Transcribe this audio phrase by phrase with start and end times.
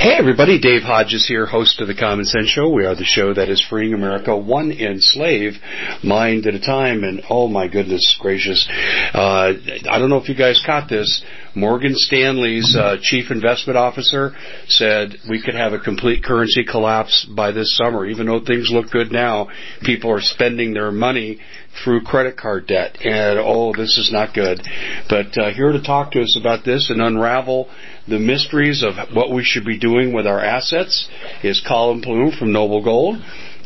[0.00, 2.70] Hey everybody, Dave Hodges here, host of the Common Sense Show.
[2.70, 5.58] We are the show that is freeing America one enslaved
[6.02, 7.04] mind at a time.
[7.04, 8.66] And oh my goodness gracious,
[9.12, 9.52] uh,
[9.90, 11.22] I don't know if you guys caught this.
[11.54, 14.32] Morgan Stanley's uh, chief investment officer
[14.68, 18.06] said we could have a complete currency collapse by this summer.
[18.06, 19.48] Even though things look good now,
[19.82, 21.40] people are spending their money
[21.84, 22.96] through credit card debt.
[23.04, 24.62] And oh, this is not good.
[25.10, 27.68] But uh, here to talk to us about this and unravel
[28.10, 31.08] the mysteries of what we should be doing with our assets
[31.42, 33.16] is Collin Plume from Noble Gold.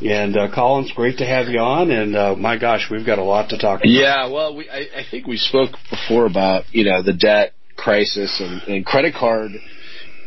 [0.05, 1.91] And uh, Collins, great to have you on.
[1.91, 3.89] And uh, my gosh, we've got a lot to talk about.
[3.89, 8.41] Yeah, well, we, I, I think we spoke before about you know the debt crisis
[8.41, 9.53] and, and credit card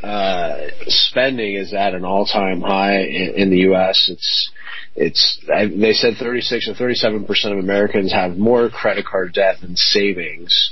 [0.03, 4.09] uh, spending is at an all-time high in, in the U.S.
[4.11, 4.51] It's
[4.95, 9.75] it's they said 36 or 37 percent of Americans have more credit card debt than
[9.75, 10.71] savings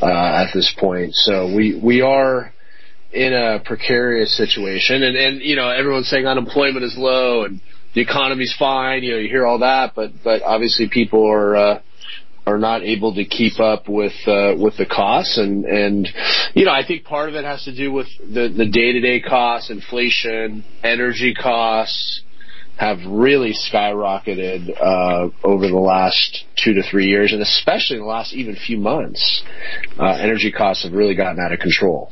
[0.00, 0.06] uh,
[0.46, 1.14] at this point.
[1.14, 2.52] So we we are
[3.12, 7.60] in a precarious situation, and and you know everyone's saying unemployment is low and
[7.94, 9.02] the economy's fine.
[9.02, 11.56] You know you hear all that, but but obviously people are.
[11.56, 11.80] Uh,
[12.46, 16.08] are not able to keep up with uh, with the costs and and
[16.54, 19.00] you know I think part of it has to do with the the day to
[19.00, 22.22] day costs, inflation, energy costs
[22.80, 28.08] have really skyrocketed uh, over the last two to three years, and especially in the
[28.08, 29.42] last even few months,
[29.98, 32.10] uh, energy costs have really gotten out of control.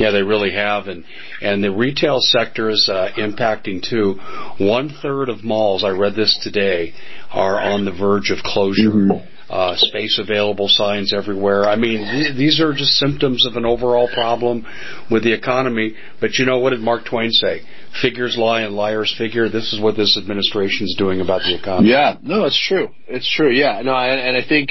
[0.00, 1.04] Yeah, they really have, and
[1.42, 4.14] and the retail sector is uh, impacting too.
[4.58, 6.94] One third of malls, I read this today,
[7.30, 8.88] are on the verge of closure.
[8.88, 9.39] Mm-hmm.
[9.50, 11.64] Uh, space available signs everywhere.
[11.64, 14.64] I mean, th- these are just symptoms of an overall problem
[15.10, 15.96] with the economy.
[16.20, 17.62] But you know what did Mark Twain say?
[18.00, 19.48] Figures lie and liars figure.
[19.48, 21.90] This is what this administration is doing about the economy.
[21.90, 22.90] Yeah, no, it's true.
[23.08, 23.50] It's true.
[23.50, 24.70] Yeah, no, and, and I think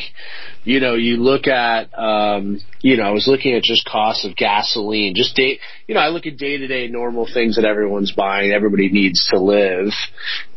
[0.63, 4.35] you know, you look at, um, you know, I was looking at just costs of
[4.35, 8.12] gasoline, just day, you know, I look at day to day normal things that everyone's
[8.12, 9.88] buying, everybody needs to live,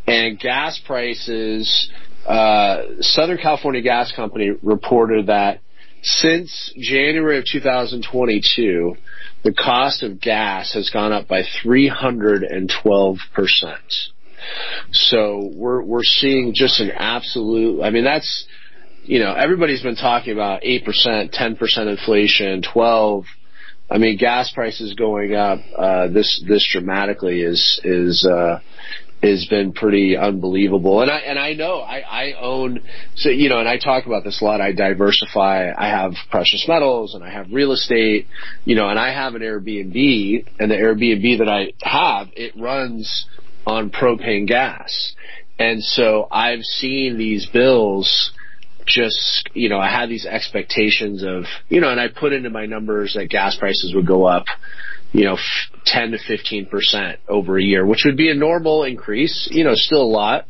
[0.07, 1.91] and gas prices.
[2.27, 5.61] Uh, Southern California Gas Company reported that
[6.03, 8.97] since January of 2022,
[9.45, 13.93] the cost of gas has gone up by 312 percent.
[14.91, 17.83] So we're we're seeing just an absolute.
[17.83, 18.47] I mean, that's
[19.05, 20.85] you know, everybody's been talking about 8%,
[21.35, 23.25] 10% inflation, 12.
[23.91, 28.61] I mean, gas prices going up, uh, this, this dramatically is, is, uh,
[29.23, 31.01] has been pretty unbelievable.
[31.01, 32.81] And I and I know I, I own
[33.17, 34.61] so you know, and I talk about this a lot.
[34.61, 35.71] I diversify.
[35.77, 38.27] I have precious metals and I have real estate,
[38.65, 43.27] you know, and I have an Airbnb and the Airbnb that I have, it runs
[43.67, 45.15] on propane gas.
[45.59, 48.33] And so I've seen these bills
[48.87, 52.67] just, you know, I had these expectations of, you know, and I put into my
[52.67, 54.47] numbers that gas prices would go up,
[55.13, 55.37] you know,
[55.85, 60.03] 10 to 15% over a year, which would be a normal increase, you know, still
[60.03, 60.47] a lot.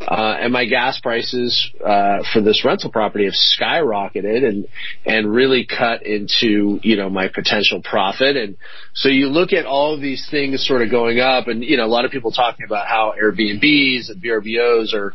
[0.00, 4.66] Uh, and my gas prices uh, for this rental property have skyrocketed and
[5.06, 8.36] and really cut into you know my potential profit.
[8.36, 8.56] And
[8.94, 11.86] so you look at all of these things sort of going up, and you know
[11.86, 15.14] a lot of people talking about how Airbnbs and VRBOs are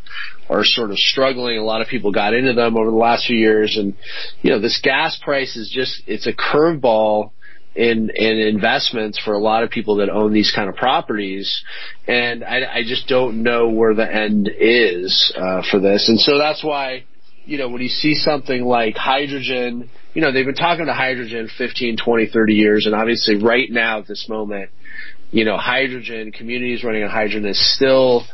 [0.50, 1.60] are sort of struggling.
[1.60, 3.96] A lot of people got into them over the last few years, and
[4.42, 7.32] you know this gas price is just it's a curveball
[7.76, 11.64] in in investments for a lot of people that own these kind of properties,
[12.08, 16.38] and I, I just don't know where the end is uh, for this, and so
[16.38, 17.06] that's why
[17.46, 21.50] you know when you see something like hydrogen, you know they've been talking to hydrogen
[21.58, 24.70] 15, 20, 30 years, and obviously right now at this moment,
[25.32, 28.26] you know hydrogen communities running on hydrogen is still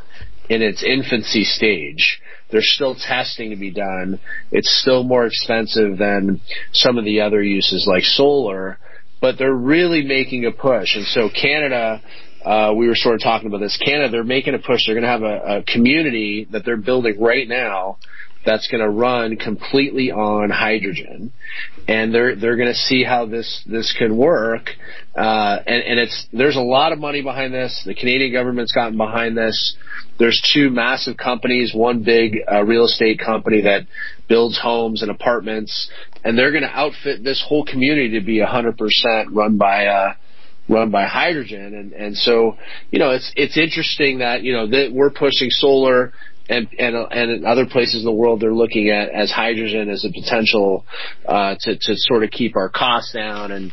[0.50, 2.20] in its infancy stage.
[2.50, 4.20] There's still testing to be done.
[4.52, 6.42] It's still more expensive than
[6.72, 8.80] some of the other uses like solar,
[9.22, 10.96] but they're really making a push.
[10.96, 12.02] And so Canada,
[12.46, 13.78] uh, we were sort of talking about this.
[13.84, 14.86] Canada, they're making a push.
[14.86, 17.98] They're going to have a, a community that they're building right now
[18.48, 21.34] that's going to run completely on hydrogen,
[21.88, 24.70] and they're they're going to see how this this can work.
[25.16, 27.84] Uh, and, and it's there's a lot of money behind this.
[27.86, 29.76] The Canadian government's gotten behind this.
[30.18, 33.82] There's two massive companies, one big uh, real estate company that
[34.30, 35.92] builds homes and apartments,
[36.24, 39.88] and they're going to outfit this whole community to be 100% run by.
[39.88, 40.14] Uh,
[40.70, 42.58] run by hydrogen and and so
[42.92, 46.12] you know it's it's interesting that you know that we're pushing solar
[46.50, 50.06] and and and in other places in the world they're looking at as hydrogen as
[50.06, 50.86] a potential
[51.26, 53.72] uh, to to sort of keep our costs down and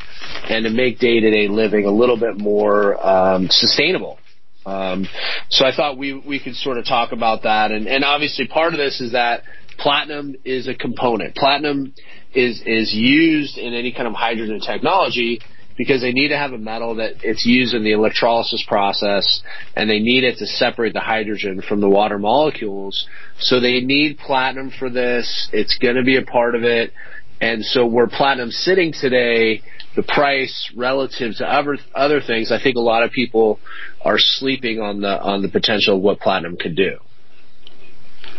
[0.49, 4.19] and to make day to day living a little bit more um, sustainable.
[4.67, 5.07] Um,
[5.51, 8.73] so I thought we we could sort of talk about that, and and obviously part
[8.73, 9.43] of this is that
[9.79, 11.35] platinum is a component.
[11.37, 11.95] Platinum
[12.35, 15.41] is is used in any kind of hydrogen technology
[15.77, 19.43] because they need to have a metal that it's used in the electrolysis process
[19.77, 23.09] and they need it to separate the hydrogen from the water molecules.
[23.39, 25.49] So they need platinum for this.
[25.53, 26.93] It's going to be a part of it.
[27.41, 29.63] And so where platinum's sitting today,
[29.97, 33.59] the price relative to other other things, I think a lot of people
[34.03, 36.99] are sleeping on the on the potential of what platinum could do.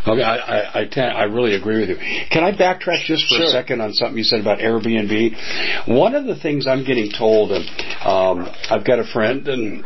[0.07, 1.97] Okay, I I, I, I really agree with you.
[2.31, 3.45] Can I backtrack just for sure.
[3.45, 5.87] a second on something you said about Airbnb?
[5.87, 7.67] One of the things I'm getting told, and
[8.05, 9.83] um, I've got a friend, and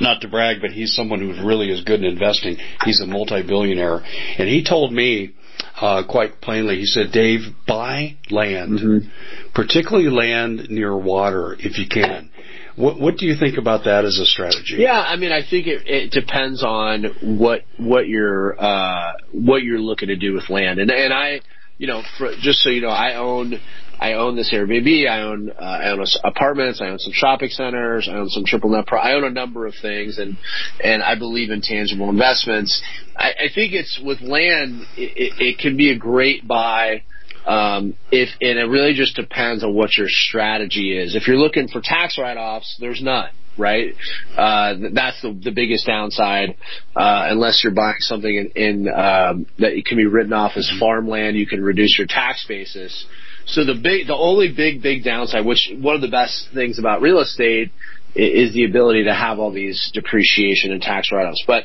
[0.00, 2.56] not to brag, but he's someone who really is good in investing.
[2.84, 4.00] He's a multi-billionaire,
[4.38, 5.34] and he told me
[5.80, 6.76] uh, quite plainly.
[6.76, 9.08] He said, "Dave, buy land, mm-hmm.
[9.54, 12.30] particularly land near water, if you can."
[12.78, 14.76] What, what do you think about that as a strategy?
[14.78, 17.06] Yeah, I mean, I think it, it depends on
[17.38, 21.40] what what you're uh, what you're looking to do with land, and and I,
[21.76, 23.54] you know, for, just so you know, I own
[23.98, 25.10] I own this Airbnb.
[25.10, 26.80] I own uh, I own apartments.
[26.80, 28.08] I own some shopping centers.
[28.08, 28.86] I own some triple net.
[28.86, 30.36] Pro- I own a number of things, and
[30.82, 32.80] and I believe in tangible investments.
[33.16, 34.82] I, I think it's with land.
[34.96, 37.02] It, it, it can be a great buy
[37.48, 41.16] um, if and it really just depends on what your strategy is.
[41.16, 43.94] If you're looking for tax write-offs, there's none right?
[44.36, 46.50] Uh, that's the, the biggest downside.
[46.94, 51.36] Uh, unless you're buying something in, in um, that can be written off as farmland,
[51.36, 53.04] you can reduce your tax basis.
[53.46, 57.02] So the big, the only big, big downside, which one of the best things about
[57.02, 57.72] real estate
[58.14, 61.42] is the ability to have all these depreciation and tax write-offs.
[61.46, 61.64] But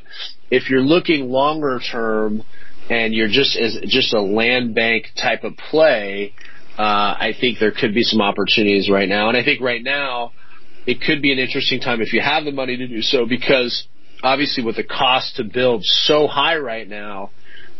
[0.49, 2.43] if you're looking longer term,
[2.89, 6.33] and you're just as just a land bank type of play,
[6.77, 9.29] uh, I think there could be some opportunities right now.
[9.29, 10.31] And I think right now
[10.85, 13.87] it could be an interesting time if you have the money to do so because
[14.23, 17.31] obviously with the cost to build so high right now,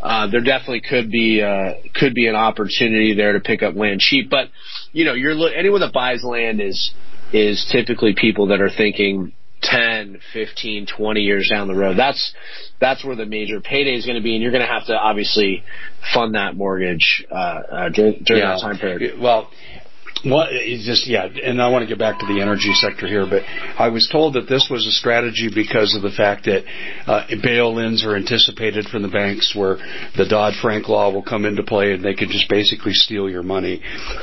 [0.02, 4.02] uh, there definitely could be uh, could be an opportunity there to pick up land
[4.02, 4.30] cheap.
[4.30, 4.50] But
[4.92, 6.94] you know, you're anyone that buys land is
[7.32, 9.34] is typically people that are thinking
[9.64, 11.98] 10, 15, 20 years down the road.
[11.98, 12.34] That's
[12.80, 14.94] that's where the major payday is going to be, and you're going to have to
[14.94, 15.64] obviously
[16.14, 18.56] fund that mortgage uh, uh, during, during yeah.
[18.56, 19.20] that time period.
[19.20, 19.50] Well.
[20.26, 23.26] Well, it's just yeah, and I want to get back to the energy sector here,
[23.30, 23.44] but
[23.78, 26.64] I was told that this was a strategy because of the fact that
[27.08, 29.76] uh, bail-ins are anticipated from the banks, where
[30.16, 33.44] the Dodd Frank law will come into play, and they could just basically steal your
[33.44, 33.82] money,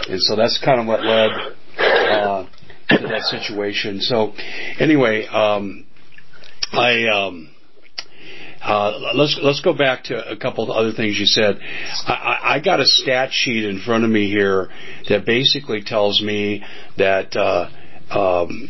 [0.09, 1.31] and so that's kind of what led
[1.77, 2.47] uh,
[2.91, 4.01] to that situation.
[4.01, 4.33] So,
[4.79, 5.87] anyway, um,
[6.73, 7.07] I.
[7.07, 7.51] Um,
[8.63, 11.59] uh, let's let's go back to a couple of other things you said.
[12.07, 14.69] I, I got a stat sheet in front of me here
[15.09, 16.63] that basically tells me
[16.99, 17.71] that uh,
[18.11, 18.69] um,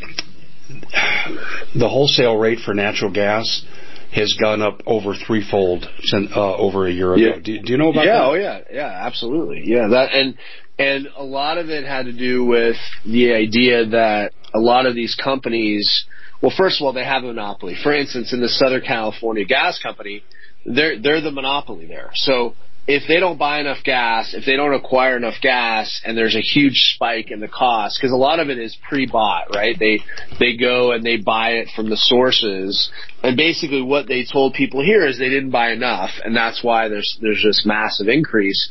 [1.75, 3.65] the wholesale rate for natural gas
[4.13, 7.23] has gone up over threefold since uh, over a year ago.
[7.23, 7.39] Yeah.
[7.43, 8.19] Do, do you know about yeah, that?
[8.19, 9.63] Yeah, oh yeah, yeah, absolutely.
[9.65, 10.37] Yeah, that and
[10.81, 14.95] and a lot of it had to do with the idea that a lot of
[14.95, 16.07] these companies,
[16.41, 17.77] well, first of all, they have a monopoly.
[17.83, 20.25] For instance, in the Southern California Gas Company,
[20.65, 22.11] they're they're the monopoly there.
[22.15, 22.55] So
[22.91, 26.41] if they don't buy enough gas, if they don't acquire enough gas, and there's a
[26.41, 29.77] huge spike in the cost, because a lot of it is pre-bought, right?
[29.79, 30.01] They
[30.41, 32.91] they go and they buy it from the sources,
[33.23, 36.89] and basically what they told people here is they didn't buy enough, and that's why
[36.89, 38.69] there's there's this massive increase.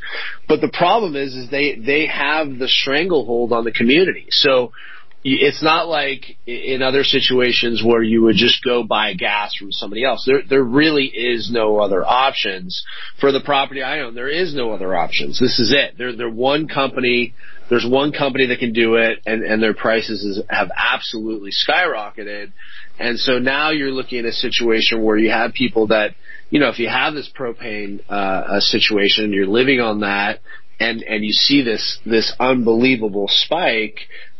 [0.49, 4.25] But the problem is, is they they have the stranglehold on the community.
[4.29, 4.73] So
[5.23, 10.05] it's not like in other situations where you would just go buy gas from somebody
[10.05, 10.23] else.
[10.25, 12.83] There, there really is no other options
[13.19, 14.15] for the property I own.
[14.15, 15.39] There is no other options.
[15.39, 15.97] This is it.
[15.97, 17.33] They're, they're one company
[17.69, 22.51] there's one company that can do it, and and their prices is, have absolutely skyrocketed.
[22.97, 26.15] And so now you're looking at a situation where you have people that,
[26.49, 30.39] you know, if you have this propane uh, situation, you're living on that,
[30.79, 33.99] and and you see this this unbelievable spike.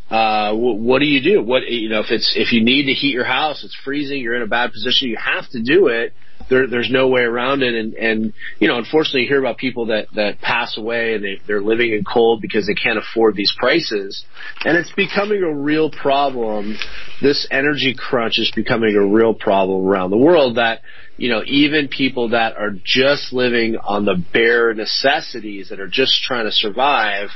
[0.10, 1.44] Uh, what, do you do?
[1.44, 4.36] What you know, if it's if you need to heat your house, it's freezing, you're
[4.36, 6.13] in a bad position, you have to do it
[6.50, 7.74] there, there's no way around it.
[7.74, 11.39] And, and, you know, unfortunately you hear about people that, that pass away and they,
[11.48, 14.25] they're living in cold because they can't afford these prices.
[14.66, 16.78] And it's becoming a real problem.
[17.22, 20.82] This energy crunch is becoming a real problem around the world that,
[21.20, 26.24] you know, even people that are just living on the bare necessities that are just
[26.24, 27.28] trying to survive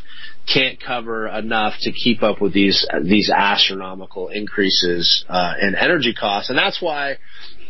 [0.52, 6.50] can't cover enough to keep up with these these astronomical increases uh, in energy costs,
[6.50, 7.18] and that's why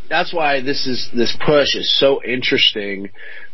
[0.07, 3.09] that's why this is this push is so interesting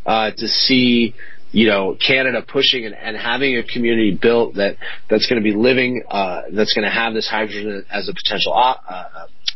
[0.06, 1.16] uh, to see
[1.52, 4.76] you know Canada pushing and, and having a community built that
[5.10, 8.54] that's going to be living uh, that's going to have this hydrogen as a potential
[8.54, 8.74] uh,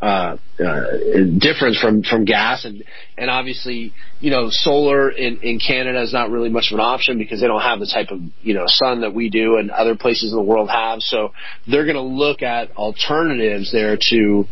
[0.03, 0.81] uh, uh,
[1.39, 2.83] difference from from gas and
[3.17, 7.17] and obviously you know solar in in Canada is not really much of an option
[7.17, 9.95] because they don't have the type of you know sun that we do and other
[9.95, 11.31] places in the world have so
[11.67, 14.45] they're going to look at alternatives there to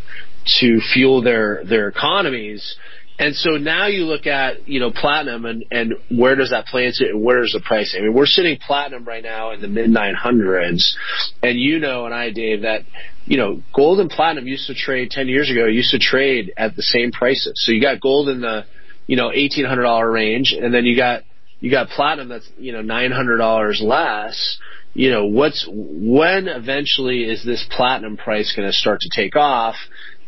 [0.59, 2.75] to fuel their their economies.
[3.21, 6.87] And so now you look at you know platinum and and where does that play
[6.87, 7.95] into and where is the price?
[7.95, 10.95] I mean, we're sitting platinum right now in the mid 900s,
[11.43, 12.81] and you know and I, Dave, that
[13.25, 16.75] you know gold and platinum used to trade 10 years ago used to trade at
[16.75, 17.53] the same prices.
[17.57, 18.65] So you got gold in the
[19.05, 21.21] you know $1,800 range, and then you got
[21.59, 24.57] you got platinum that's you know $900 less
[24.93, 29.75] you know what's when eventually is this platinum price going to start to take off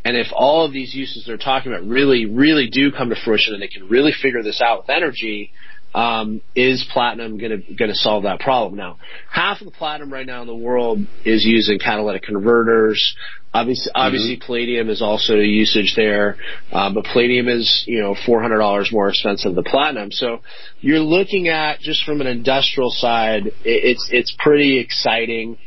[0.05, 3.53] and if all of these uses they're talking about really, really do come to fruition
[3.53, 5.51] and they can really figure this out with energy,
[5.95, 8.75] um, is platinum going to going to solve that problem?
[8.75, 8.97] Now,
[9.29, 13.15] half of the platinum right now in the world is used in catalytic converters.
[13.53, 14.01] Obviously, mm-hmm.
[14.01, 16.37] obviously, palladium is also a usage there,
[16.71, 20.11] uh, but palladium is you know four hundred dollars more expensive than platinum.
[20.11, 20.41] So
[20.81, 25.57] you're looking at just from an industrial side, it's it's pretty exciting.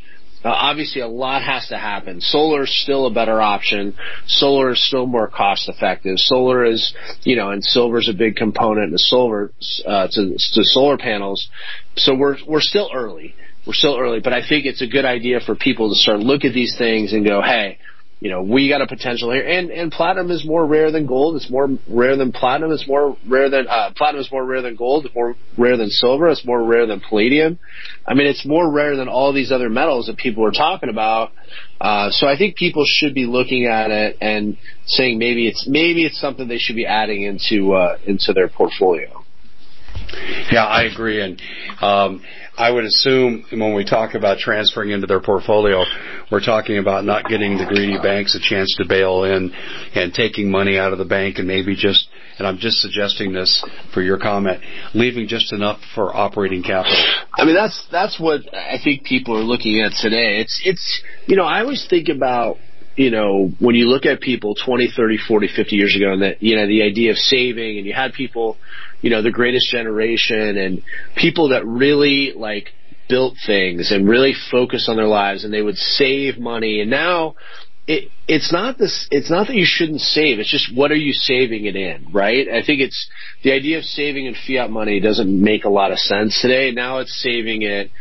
[0.47, 2.21] Uh, obviously, a lot has to happen.
[2.21, 3.97] Solar is still a better option.
[4.29, 6.19] Solar is still more cost effective.
[6.19, 9.51] Solar is, you know, and silver is a big component to solar
[9.85, 11.49] uh, to, to solar panels.
[11.97, 13.35] So we're we're still early.
[13.67, 16.45] We're still early, but I think it's a good idea for people to start look
[16.45, 17.79] at these things and go, hey,
[18.19, 19.47] you know, we got a potential here.
[19.47, 21.37] And, and platinum is more rare than gold.
[21.37, 22.73] It's more rare than platinum.
[22.73, 25.05] It's more rare than, uh, platinum is more rare than gold.
[25.05, 26.29] It's more rare than silver.
[26.29, 27.59] It's more rare than palladium.
[28.07, 31.33] I mean, it's more rare than all these other metals that people are talking about.
[31.79, 34.57] Uh, so I think people should be looking at it and
[34.87, 39.26] saying maybe it's, maybe it's something they should be adding into, uh, into their portfolio.
[40.51, 41.21] Yeah, I agree.
[41.23, 41.41] And,
[41.81, 42.23] um,
[42.59, 45.85] I would assume when we talk about transferring into their portfolio,
[46.33, 49.53] we're talking about not getting the greedy banks a chance to bail in
[49.95, 52.09] and taking money out of the bank and maybe just,
[52.39, 54.63] and I'm just suggesting this for your comment,
[54.95, 56.97] leaving just enough for operating capital.
[57.35, 60.41] I mean, that's, that's what I think people are looking at today.
[60.41, 62.57] It's, it's, you know, I always think about,
[62.97, 66.43] you know, when you look at people 20, 30, 40, 50 years ago and that,
[66.43, 68.57] you know, the idea of saving and you had people,
[69.01, 70.83] you know, the greatest generation and
[71.17, 72.71] people that really like
[73.09, 76.81] built things and really focused on their lives and they would save money.
[76.81, 77.35] And now
[77.87, 80.41] it, it's not this, it's not that you shouldn't save.
[80.41, 82.49] It's just what are you saving it in, right?
[82.49, 83.09] I think it's
[83.45, 86.73] the idea of saving in fiat money doesn't make a lot of sense today.
[86.73, 87.93] Now it's saving it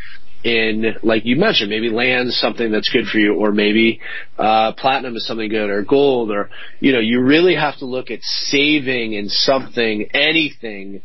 [0.46, 4.00] in, like you mentioned, maybe land's something that's good for you, or maybe
[4.38, 8.12] uh, platinum is something good, or gold, or you know, you really have to look
[8.12, 11.02] at saving in something, anything,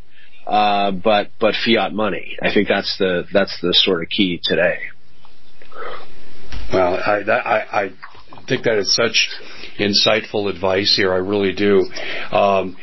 [0.47, 2.37] uh, but but fiat money.
[2.43, 4.79] I think that's the that's the sort of key today.
[6.71, 7.91] Well, I that, I, I
[8.47, 9.31] think that is such
[9.79, 11.15] insightful advice here.
[11.15, 11.91] I really do.
[12.31, 12.77] Um,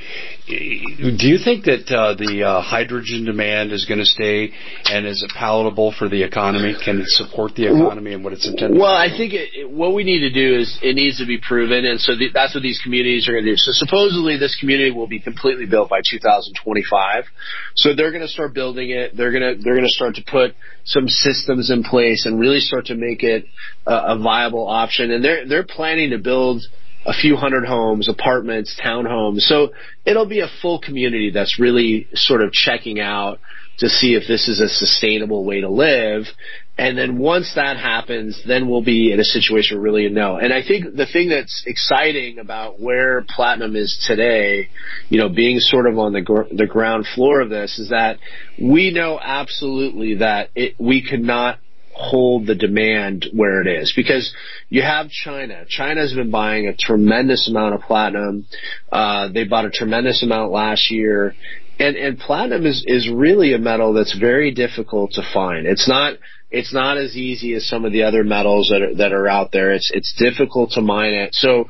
[0.47, 4.51] do you think that uh, the uh, hydrogen demand is going to stay,
[4.85, 6.73] and is it palatable for the economy?
[6.83, 8.79] Can it support the economy and what it's intended?
[8.79, 11.83] Well, I think it, what we need to do is it needs to be proven,
[11.83, 13.57] and so the, that's what these communities are going to do.
[13.57, 17.25] So supposedly this community will be completely built by 2025.
[17.75, 19.17] So they're going to start building it.
[19.17, 22.61] They're going to they're going to start to put some systems in place and really
[22.61, 23.43] start to make it
[23.85, 25.11] a, a viable option.
[25.11, 26.63] And they're they're planning to build
[27.07, 29.39] a few hundred homes, apartments, townhomes.
[29.39, 29.69] So
[30.05, 33.39] it'll be a full community that's really sort of checking out
[33.79, 36.25] to see if this is a sustainable way to live.
[36.77, 40.37] And then once that happens, then we'll be in a situation where really know.
[40.37, 44.69] And I think the thing that's exciting about where platinum is today,
[45.09, 48.19] you know, being sort of on the gr- the ground floor of this is that
[48.61, 51.59] we know absolutely that it, we could not
[51.97, 54.33] hold the demand where it is because
[54.69, 55.65] you have China.
[55.67, 58.45] China's been buying a tremendous amount of platinum.
[58.91, 61.33] Uh, they bought a tremendous amount last year.
[61.79, 65.65] And, and platinum is, is really a metal that's very difficult to find.
[65.65, 66.13] It's not,
[66.51, 69.51] it's not as easy as some of the other metals that are, that are out
[69.51, 69.71] there.
[69.71, 71.33] It's, it's difficult to mine it.
[71.33, 71.65] So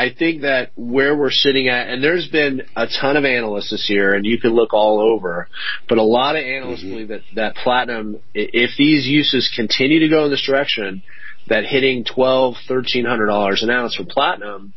[0.00, 3.90] I think that where we're sitting at, and there's been a ton of analysts this
[3.90, 5.46] year, and you can look all over,
[5.90, 6.90] but a lot of analysts mm-hmm.
[6.90, 11.02] believe that, that platinum, if these uses continue to go in this direction,
[11.48, 14.72] that hitting twelve, thirteen hundred dollars an ounce for platinum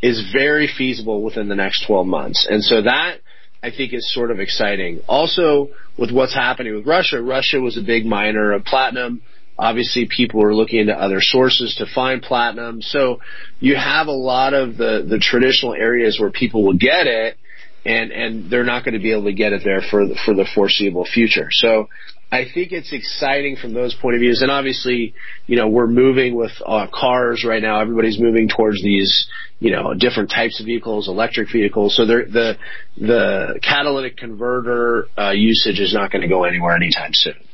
[0.00, 2.46] is very feasible within the next 12 months.
[2.48, 3.16] And so that
[3.64, 5.00] I think is sort of exciting.
[5.08, 9.22] Also, with what's happening with Russia, Russia was a big miner of platinum.
[9.58, 12.80] Obviously, people are looking into other sources to find platinum.
[12.80, 13.20] So
[13.58, 17.36] you have a lot of the, the traditional areas where people will get it,
[17.84, 20.34] and, and they're not going to be able to get it there for the, for
[20.34, 21.48] the foreseeable future.
[21.50, 21.88] So
[22.30, 24.42] I think it's exciting from those point of views.
[24.42, 25.14] And obviously,
[25.46, 27.80] you know, we're moving with uh, cars right now.
[27.80, 29.26] Everybody's moving towards these,
[29.60, 31.96] you know, different types of vehicles, electric vehicles.
[31.96, 32.58] So the
[32.98, 37.47] the catalytic converter uh, usage is not going to go anywhere anytime soon.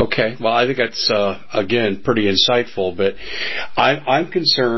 [0.00, 3.14] Okay, well, I think that's uh, again pretty insightful, but
[3.76, 4.77] I, I'm concerned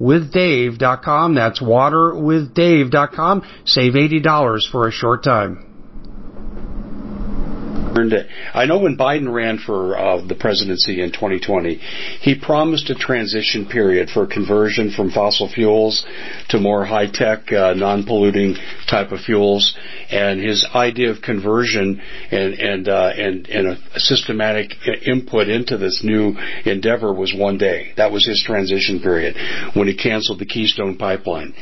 [0.00, 1.34] waterwithdave.com.
[1.34, 3.42] That's waterwithdave.com.
[3.64, 5.71] Save $80 for a short time.
[8.54, 11.76] I know when Biden ran for uh, the presidency in 2020,
[12.20, 16.04] he promised a transition period for conversion from fossil fuels
[16.48, 18.56] to more high-tech, uh, non-polluting
[18.88, 19.76] type of fuels.
[20.10, 22.00] And his idea of conversion
[22.30, 24.72] and and uh, and and a systematic
[25.06, 27.92] input into this new endeavor was one day.
[27.96, 29.36] That was his transition period
[29.74, 31.54] when he canceled the Keystone Pipeline.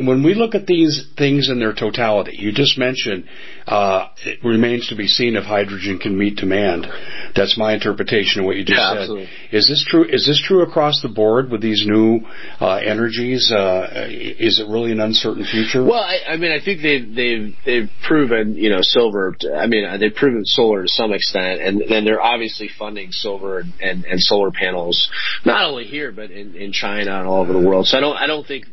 [0.00, 3.24] When we look at these things in their totality, you just mentioned
[3.66, 6.86] uh, it remains to be seen if hydrogen can meet demand.
[7.34, 8.98] That's my interpretation of what you just yeah, said.
[9.02, 9.28] Absolutely.
[9.52, 10.04] Is this true?
[10.04, 12.20] Is this true across the board with these new
[12.60, 13.52] uh, energies?
[13.52, 15.84] Uh, is it really an uncertain future?
[15.84, 19.36] Well, I, I mean, I think they've they've they've proven you know silver.
[19.54, 24.04] I mean, they've proven solar to some extent, and then they're obviously funding silver and,
[24.04, 25.08] and solar panels
[25.44, 27.86] not only here but in, in China and all over the world.
[27.86, 28.66] So I don't I don't think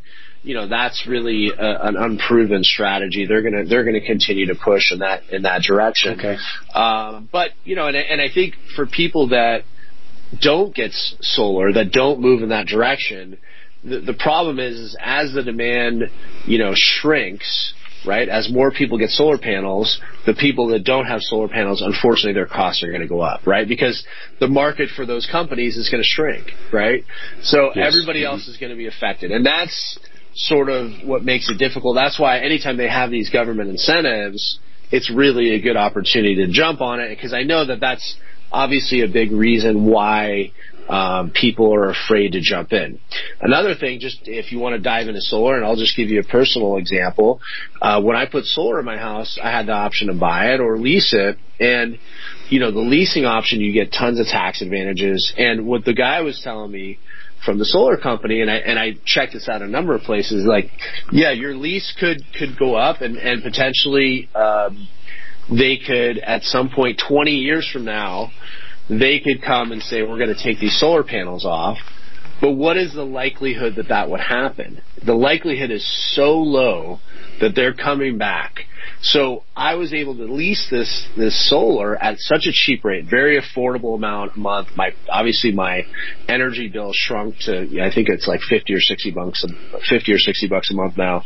[0.44, 3.26] you know that's really a, an unproven strategy.
[3.26, 6.20] They're gonna they're gonna continue to push in that in that direction.
[6.20, 6.38] Okay.
[6.74, 9.64] Um, but you know, and and I think for people that
[10.42, 13.38] don't get solar, that don't move in that direction,
[13.84, 16.04] the, the problem is, is as the demand,
[16.46, 17.74] you know, shrinks,
[18.06, 18.28] right?
[18.28, 22.48] As more people get solar panels, the people that don't have solar panels, unfortunately, their
[22.48, 23.68] costs are going to go up, right?
[23.68, 24.06] Because
[24.40, 27.04] the market for those companies is going to shrink, right?
[27.42, 27.94] So yes.
[27.94, 28.34] everybody mm-hmm.
[28.34, 29.32] else is going to be affected.
[29.32, 30.00] And that's
[30.38, 31.96] sort of what makes it difficult.
[31.96, 34.60] That's why anytime they have these government incentives,
[34.92, 38.16] it's really a good opportunity to jump on it because I know that that's
[38.52, 40.52] obviously a big reason why
[40.88, 43.00] um, people are afraid to jump in.
[43.42, 46.20] Another thing, just if you want to dive into solar, and I'll just give you
[46.20, 47.42] a personal example.
[47.82, 50.62] Uh, when I put solar in my house, I had the option to buy it
[50.62, 52.00] or lease it, and
[52.50, 55.34] you know the leasing option, you get tons of tax advantages.
[55.38, 57.00] And what the guy was telling me
[57.46, 60.46] from the solar company, and I and I checked this out a number of places.
[60.46, 60.72] Like,
[61.12, 64.88] yeah, your lease could could go up, and and potentially um,
[65.50, 68.32] they could at some point, 20 years from now,
[68.90, 71.78] they could come and say, we're going to take these solar panels off.
[72.40, 74.82] But what is the likelihood that that would happen?
[75.04, 77.00] The likelihood is so low
[77.42, 78.66] that they're coming back
[79.02, 83.40] so I was able to lease this this solar at such a cheap rate, very
[83.40, 84.70] affordable amount a month.
[84.76, 85.84] My obviously my
[86.28, 89.46] energy bill shrunk to I think it's like fifty or sixty bucks
[89.88, 91.24] fifty or sixty bucks a month now.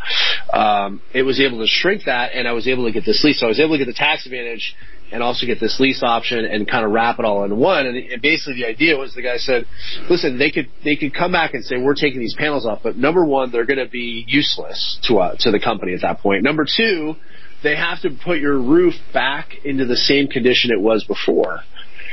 [0.51, 3.39] Um, it was able to shrink that, and I was able to get this lease.
[3.39, 4.75] So I was able to get the tax advantage
[5.11, 7.85] and also get this lease option and kind of wrap it all in one.
[7.85, 9.65] And, basically the idea was the guy said,
[10.09, 12.97] listen, they could they could come back and say we're taking these panels off, but
[12.97, 16.43] number one, they're going to be useless to uh, to the company at that point.
[16.43, 17.15] Number two
[17.63, 21.61] they have to put your roof back into the same condition it was before.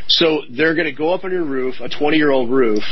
[0.09, 2.83] So they're going to go up on your roof, a 20 year old roof,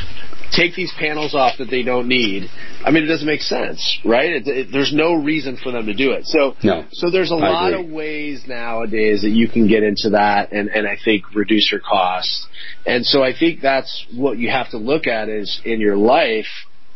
[0.52, 2.48] take these panels off that they don't need.
[2.84, 4.34] I mean, it doesn't make sense, right?
[4.34, 6.26] It, it, there's no reason for them to do it.
[6.26, 7.86] So, no, so there's a I lot agree.
[7.86, 11.80] of ways nowadays that you can get into that and, and I think reduce your
[11.80, 12.46] costs.
[12.84, 16.46] And so I think that's what you have to look at is in your life,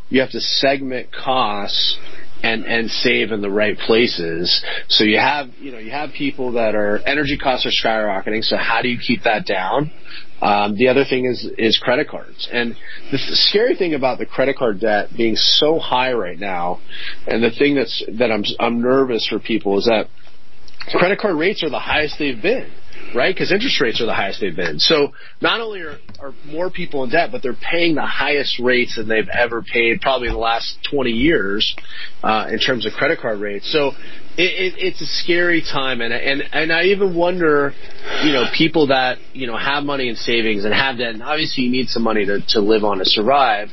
[0.09, 1.97] you have to segment costs
[2.43, 4.63] and and save in the right places.
[4.87, 8.43] So you have you know you have people that are energy costs are skyrocketing.
[8.43, 9.91] So how do you keep that down?
[10.41, 12.75] Um, the other thing is is credit cards, and
[13.11, 16.79] the, scary thing about the credit card debt being so high right now,
[17.27, 20.07] and the thing that's that I'm I'm nervous for people is that
[20.93, 22.71] credit card rates are the highest they've been
[23.15, 23.33] right?
[23.33, 24.79] Because interest rates are the highest they've been.
[24.79, 28.95] So not only are, are more people in debt, but they're paying the highest rates
[28.95, 31.75] than they've ever paid, probably in the last 20 years,
[32.23, 33.71] uh, in terms of credit card rates.
[33.71, 33.91] So
[34.37, 37.73] it, it, it's a scary time, and and and I even wonder,
[38.23, 41.65] you know, people that you know have money in savings and have debt, and obviously
[41.65, 43.69] you need some money to to live on to survive.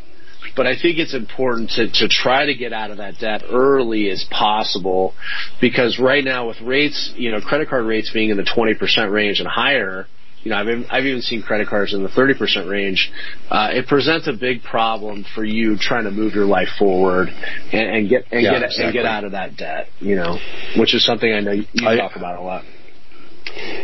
[0.58, 4.10] But I think it's important to, to try to get out of that debt early
[4.10, 5.14] as possible
[5.60, 9.38] because right now with rates, you know, credit card rates being in the 20% range
[9.38, 10.08] and higher,
[10.42, 13.12] you know, I've, I've even seen credit cards in the 30% range.
[13.48, 17.96] Uh, it presents a big problem for you trying to move your life forward and,
[17.96, 18.84] and get and yeah, get exactly.
[18.84, 19.86] and get out of that debt.
[20.00, 20.38] You know,
[20.76, 22.64] which is something I know you, you I, talk about a lot.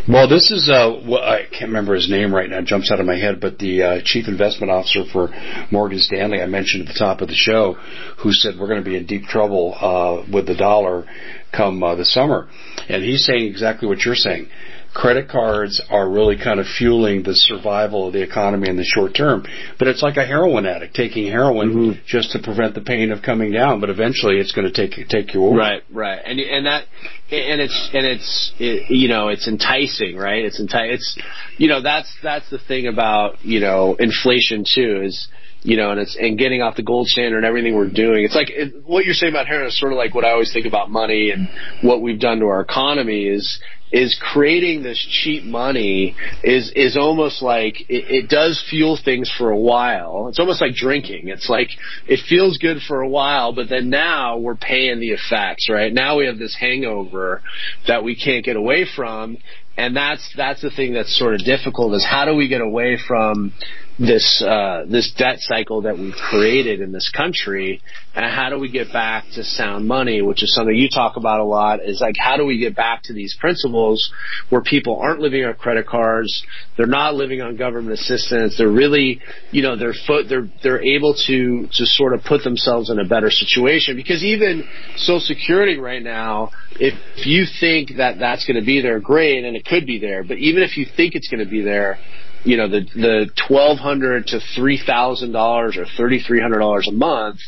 [0.08, 3.06] Well, this is uh, I can't remember his name right now; it jumps out of
[3.06, 3.40] my head.
[3.40, 5.30] But the uh, chief investment officer for
[5.70, 7.74] Morgan Stanley, I mentioned at the top of the show,
[8.22, 11.06] who said we're going to be in deep trouble uh, with the dollar
[11.52, 12.48] come uh, the summer,
[12.88, 14.48] and he's saying exactly what you're saying
[14.94, 19.14] credit cards are really kind of fueling the survival of the economy in the short
[19.14, 19.44] term.
[19.78, 22.00] But it's like a heroin addict taking heroin mm-hmm.
[22.06, 23.80] just to prevent the pain of coming down.
[23.80, 25.56] But eventually, it's going to take take you over.
[25.56, 26.84] Right, right, and and that
[27.30, 30.44] and it's and it's it, you know it's enticing, right?
[30.44, 31.18] It's enti- It's
[31.58, 35.28] you know that's that's the thing about you know inflation too is
[35.64, 38.22] you know, and it's and getting off the gold standard and everything we're doing.
[38.22, 40.52] It's like it, what you're saying about heroin is sort of like what I always
[40.52, 41.48] think about money and
[41.80, 43.58] what we've done to our economy is
[43.94, 49.50] is creating this cheap money is is almost like it, it does fuel things for
[49.50, 50.26] a while.
[50.28, 51.28] It's almost like drinking.
[51.28, 51.68] It's like
[52.08, 55.92] it feels good for a while, but then now we're paying the effects, right?
[55.92, 57.40] Now we have this hangover
[57.86, 59.38] that we can't get away from,
[59.76, 62.98] and that's that's the thing that's sort of difficult is how do we get away
[63.06, 63.52] from
[63.98, 67.80] this uh, this debt cycle that we've created in this country,
[68.14, 71.38] and how do we get back to sound money, which is something you talk about
[71.38, 71.80] a lot.
[71.84, 74.12] Is like how do we get back to these principles
[74.50, 76.44] where people aren't living on credit cards,
[76.76, 79.20] they're not living on government assistance, they're really,
[79.52, 83.04] you know, they're foot, they're they're able to to sort of put themselves in a
[83.04, 86.94] better situation because even Social Security right now, if
[87.26, 90.38] you think that that's going to be there, great, and it could be there, but
[90.38, 91.98] even if you think it's going to be there
[92.44, 96.86] you know the the twelve hundred to three thousand dollars or thirty three hundred dollars
[96.88, 97.40] a month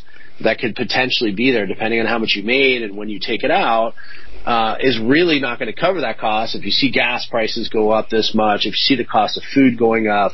[0.43, 3.43] that could potentially be there depending on how much you made and when you take
[3.43, 3.95] it out
[4.47, 6.55] uh, is really not going to cover that cost.
[6.55, 9.43] If you see gas prices go up this much, if you see the cost of
[9.53, 10.33] food going up,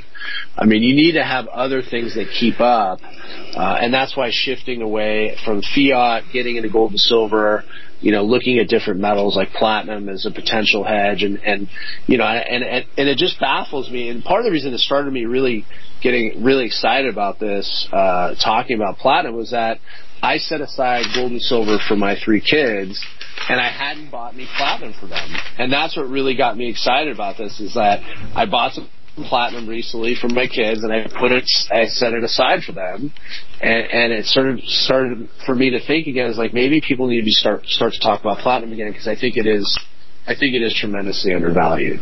[0.54, 4.28] I mean, you need to have other things that keep up, uh, and that's why
[4.30, 7.64] shifting away from fiat, getting into gold and silver,
[8.02, 11.68] you know, looking at different metals like platinum as a potential hedge, and and
[12.06, 14.08] you know, and and, and it just baffles me.
[14.08, 15.64] And part of the reason it started me really
[16.02, 19.78] getting really excited about this, uh, talking about platinum, was that
[20.22, 23.04] I set aside gold and silver for my three kids
[23.48, 25.34] and I hadn't bought any platinum for them.
[25.58, 28.00] And that's what really got me excited about this is that
[28.36, 32.24] I bought some platinum recently for my kids and I put it I set it
[32.24, 33.12] aside for them
[33.60, 37.08] and and it sort of started for me to think again is like maybe people
[37.08, 39.78] need to be start start to talk about platinum again because I think it is
[40.26, 42.00] I think it is tremendously undervalued.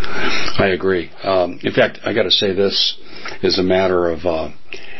[0.00, 1.10] I agree.
[1.22, 2.96] Um, in fact, I got to say this
[3.42, 4.50] is a matter of uh,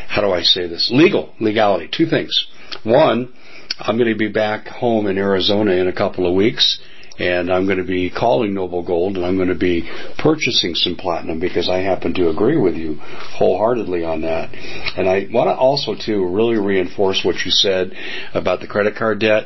[0.09, 0.90] how do I say this?
[0.92, 1.88] Legal legality.
[1.90, 2.49] Two things.
[2.83, 3.33] One,
[3.79, 6.81] I'm going to be back home in Arizona in a couple of weeks,
[7.18, 10.96] and I'm going to be calling Noble Gold, and I'm going to be purchasing some
[10.96, 14.52] platinum because I happen to agree with you wholeheartedly on that.
[14.52, 17.92] And I want to also to really reinforce what you said
[18.35, 19.44] about the credit card debt,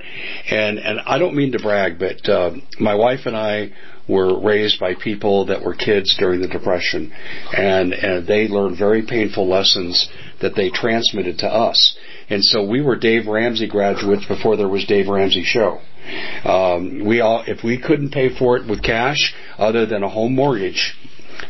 [0.51, 3.73] and and I don't mean to brag, but uh, my wife and I
[4.09, 7.13] were raised by people that were kids during the depression
[7.57, 10.09] and, and they learned very painful lessons
[10.41, 11.97] that they transmitted to us
[12.33, 15.81] and so we were Dave Ramsey graduates before there was Dave Ramsey show.
[16.45, 20.35] Um, we all, if we couldn't pay for it with cash, other than a home
[20.35, 20.95] mortgage,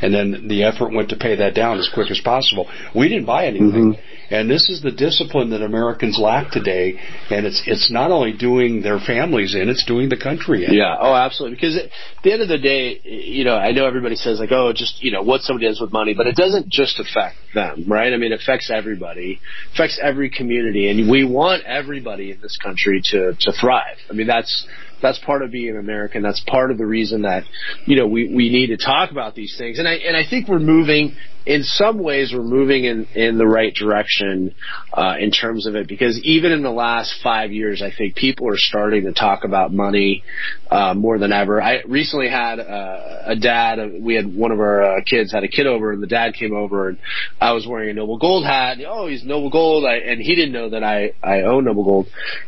[0.00, 2.70] and then the effort went to pay that down as quick as possible.
[2.94, 3.94] We didn't buy anything.
[3.94, 4.11] Mm-hmm.
[4.30, 6.98] And this is the discipline that Americans lack today,
[7.30, 10.72] and it's it's not only doing their families in, it's doing the country in.
[10.72, 11.56] Yeah, oh, absolutely.
[11.56, 11.90] Because at
[12.24, 15.12] the end of the day, you know, I know everybody says like, oh, just you
[15.12, 18.12] know, what somebody does with money, but it doesn't just affect them, right?
[18.12, 22.56] I mean, it affects everybody, it affects every community, and we want everybody in this
[22.62, 23.98] country to to thrive.
[24.08, 24.66] I mean, that's
[25.02, 26.22] that's part of being American.
[26.22, 27.42] That's part of the reason that,
[27.86, 29.78] you know, we, we need to talk about these things.
[29.78, 33.46] And I, and I think we're moving in some ways we're moving in, in the
[33.46, 34.54] right direction
[34.92, 38.48] uh, in terms of it because even in the last five years, I think people
[38.48, 40.22] are starting to talk about money
[40.70, 41.60] uh, more than ever.
[41.60, 43.78] I recently had uh, a dad.
[43.78, 46.34] Uh, we had one of our uh, kids had a kid over, and the dad
[46.34, 46.98] came over, and
[47.40, 48.78] I was wearing a Noble Gold hat.
[48.86, 52.06] Oh, he's Noble Gold, I, and he didn't know that I I own Noble Gold,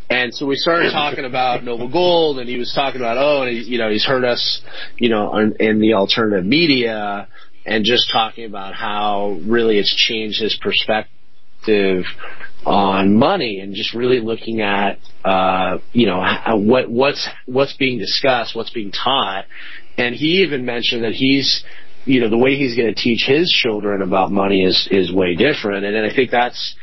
[0.09, 3.51] and so we started talking about Noble Gold, and he was talking about oh, and
[3.51, 4.63] he, you know he's heard us,
[4.99, 7.29] you know, in, in the alternative media
[7.65, 12.05] and just talking about how really it's changed his perspective
[12.67, 16.23] on money and just really looking at uh, you know
[16.57, 19.45] what what's what's being discussed, what's being taught,
[19.99, 21.65] and he even mentioned that he's
[22.05, 25.35] you know the way he's going to teach his children about money is is way
[25.35, 26.75] different, and, and I think that's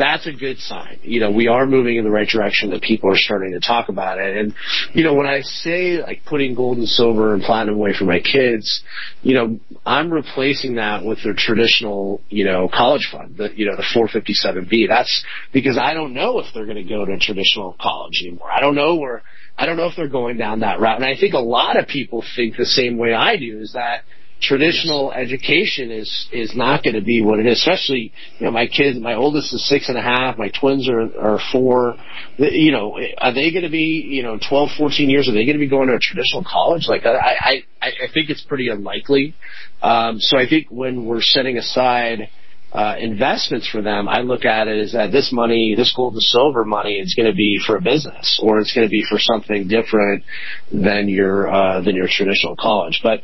[0.00, 0.98] that's a good sign.
[1.02, 3.88] You know, we are moving in the right direction that people are starting to talk
[3.88, 4.36] about it.
[4.36, 4.54] And,
[4.92, 8.20] you know, when I say like putting gold and silver and platinum away for my
[8.20, 8.82] kids,
[9.22, 13.76] you know, I'm replacing that with their traditional, you know, college fund, the, you know,
[13.76, 14.88] the 457B.
[14.88, 18.50] That's because I don't know if they're going to go to traditional college anymore.
[18.50, 19.22] I don't know where,
[19.56, 20.96] I don't know if they're going down that route.
[20.96, 24.04] And I think a lot of people think the same way I do is that,
[24.40, 27.58] traditional education is is not going to be what it is.
[27.58, 31.02] Especially, you know, my kids, my oldest is six and a half, my twins are
[31.18, 31.96] are four.
[32.38, 35.28] You know, are they going to be, you know, 12, 14 years?
[35.28, 36.86] Are they going to be going to a traditional college?
[36.88, 39.34] Like, I I I think it's pretty unlikely.
[39.82, 42.28] Um, so I think when we're setting aside
[42.72, 46.22] uh, investments for them, I look at it as that this money, this gold and
[46.22, 49.18] silver money, is going to be for a business, or it's going to be for
[49.18, 50.24] something different
[50.72, 53.00] than your uh, than your traditional college.
[53.02, 53.22] But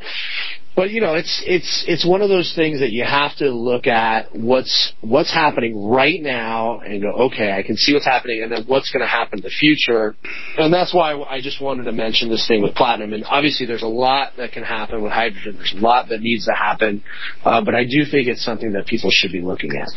[0.76, 3.86] but you know, it's it's it's one of those things that you have to look
[3.86, 8.52] at what's what's happening right now and go, okay, I can see what's happening, and
[8.52, 10.14] then what's going to happen in the future,
[10.58, 13.14] and that's why I just wanted to mention this thing with platinum.
[13.14, 15.56] And obviously, there's a lot that can happen with hydrogen.
[15.56, 17.02] There's a lot that needs to happen,
[17.42, 19.88] uh, but I do think it's something that people should be looking at.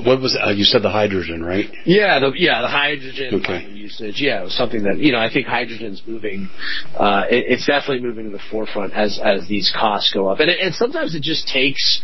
[0.00, 1.66] What was uh, you said the hydrogen, right?
[1.84, 3.68] Yeah, the yeah the hydrogen okay.
[3.70, 4.20] usage.
[4.20, 6.48] Yeah, it was something that you know I think hydrogen's moving.
[6.96, 10.50] Uh, it, it's definitely moving to the forefront as as these costs go up, and,
[10.50, 12.00] it, and sometimes it just takes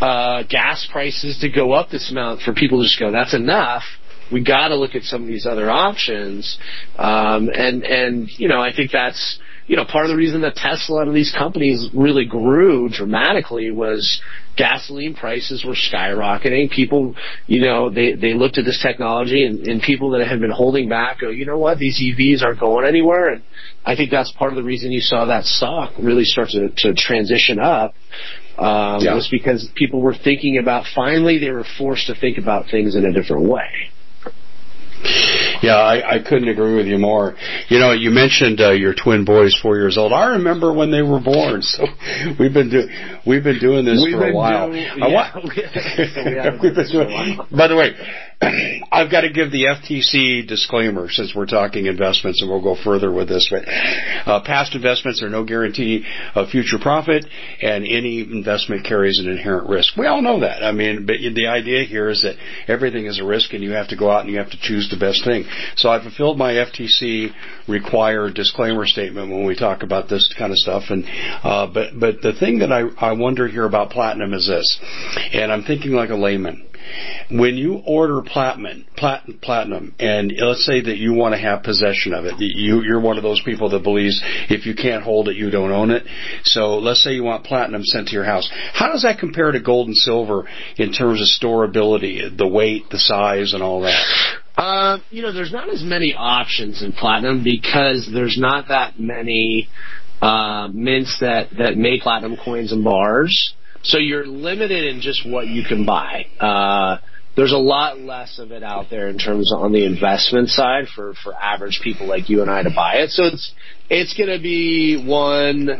[0.00, 3.82] uh, gas prices to go up this amount for people to just go that's enough.
[4.32, 6.58] We got to look at some of these other options,
[6.98, 9.38] um, and and you know I think that's
[9.70, 14.20] you know, part of the reason that Tesla and these companies really grew dramatically was
[14.56, 16.68] gasoline prices were skyrocketing.
[16.68, 17.14] People,
[17.46, 20.88] you know, they, they looked at this technology and, and people that had been holding
[20.88, 23.28] back go, you know what, these EVs aren't going anywhere.
[23.28, 23.44] And
[23.86, 26.92] I think that's part of the reason you saw that stock really start to, to
[26.92, 27.94] transition up.
[28.58, 29.14] Um, yeah.
[29.14, 33.06] was because people were thinking about finally they were forced to think about things in
[33.06, 33.92] a different way.
[35.62, 37.34] Yeah, I, I couldn't agree with you more.
[37.68, 40.12] You know, you mentioned uh, your twin boys, four years old.
[40.12, 41.62] I remember when they were born.
[41.70, 41.84] So
[42.38, 42.88] we've been doing
[43.26, 44.68] we've been doing this we've for a while.
[44.70, 45.30] Doing, yeah, wa-
[46.62, 47.38] we've been doing.
[47.50, 47.94] By the way,
[48.92, 53.12] I've got to give the FTC disclaimer since we're talking investments, and we'll go further
[53.12, 53.48] with this.
[53.50, 57.26] But uh, past investments are no guarantee of future profit,
[57.62, 59.96] and any investment carries an inherent risk.
[59.96, 60.64] We all know that.
[60.64, 62.36] I mean, but the idea here is that
[62.66, 64.88] everything is a risk, and you have to go out and you have to choose
[64.90, 65.44] the best thing.
[65.76, 67.32] So I fulfilled my FTC
[67.68, 70.84] required disclaimer statement when we talk about this kind of stuff.
[70.90, 71.04] And
[71.42, 74.80] uh, but but the thing that I I wonder here about platinum is this,
[75.32, 76.66] and I'm thinking like a layman
[77.30, 82.12] when you order platinum, plat, platinum, and let's say that you want to have possession
[82.12, 85.36] of it, you, you're one of those people that believes if you can't hold it,
[85.36, 86.04] you don't own it.
[86.44, 88.50] So let's say you want platinum sent to your house.
[88.72, 92.98] How does that compare to gold and silver in terms of storability, the weight, the
[92.98, 94.39] size, and all that?
[94.60, 99.70] Uh, you know, there's not as many options in platinum because there's not that many
[100.20, 103.54] uh, mints that that make platinum coins and bars.
[103.82, 106.26] So you're limited in just what you can buy.
[106.38, 106.98] Uh,
[107.36, 110.88] there's a lot less of it out there in terms of on the investment side
[110.94, 113.08] for, for average people like you and I to buy it.
[113.08, 113.54] So it's,
[113.88, 115.70] it's going to be one,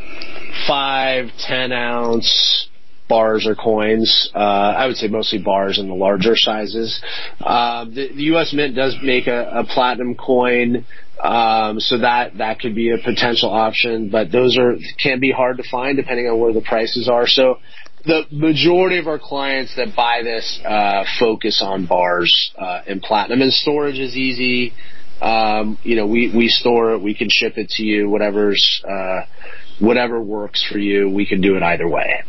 [0.67, 2.70] five, ten ounce
[3.11, 4.31] bars or coins.
[4.35, 6.99] Uh, I would say mostly bars in the larger sizes.
[7.41, 8.55] Uh, the, the U.S.
[8.55, 10.87] Mint does make a, a platinum coin.
[11.23, 15.59] Um, so that that could be a potential option, but those are can be hard
[15.59, 17.27] to find depending on where the prices are.
[17.27, 17.59] So
[18.07, 23.43] the majority of our clients that buy this uh, focus on bars uh, and platinum,
[23.43, 24.73] and storage is easy.
[25.21, 29.27] Um, you know, we we store it, we can ship it to you, whatever's uh,
[29.79, 31.11] whatever works for you.
[31.11, 32.23] We can do it either way.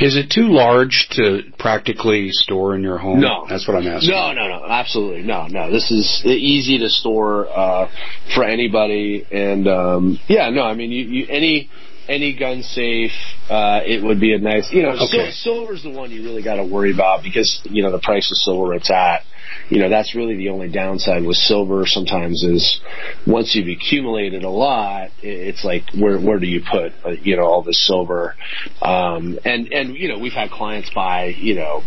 [0.00, 3.20] Is it too large to practically store in your home?
[3.20, 4.10] No, that's what I'm asking.
[4.10, 5.70] No, no, no, absolutely no, no.
[5.70, 7.88] This is easy to store uh,
[8.34, 11.70] for anybody, and um, yeah, no, I mean, you, you any
[12.08, 13.12] any gun safe,
[13.48, 15.32] uh, it would be a nice, you know, okay.
[15.32, 18.30] sil- silver's the one you really got to worry about because, you know, the price
[18.30, 19.22] of silver it's at.
[19.70, 22.80] You know, that's really the only downside with silver sometimes is
[23.26, 27.44] once you've accumulated a lot, it's like, where, where do you put, uh, you know,
[27.44, 28.34] all this silver?
[28.82, 31.82] Um, and, and, you know, we've had clients buy, you know,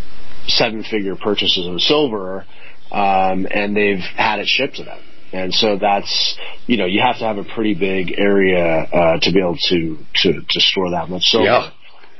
[0.47, 2.45] seven figure purchases of silver,
[2.91, 4.99] um, and they've had it shipped to them
[5.33, 6.37] and so that's,
[6.67, 9.97] you know, you have to have a pretty big area uh, to be able to,
[10.23, 11.45] to, to store that much silver.
[11.45, 11.71] Yeah.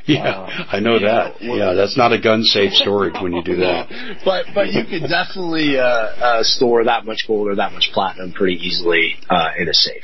[0.08, 1.42] Yeah, uh, I know that.
[1.42, 3.90] Know, yeah, that's not a gun safe storage when you do that.
[4.24, 8.32] but but you can definitely uh, uh, store that much gold or that much platinum
[8.32, 10.04] pretty easily uh, in a safe.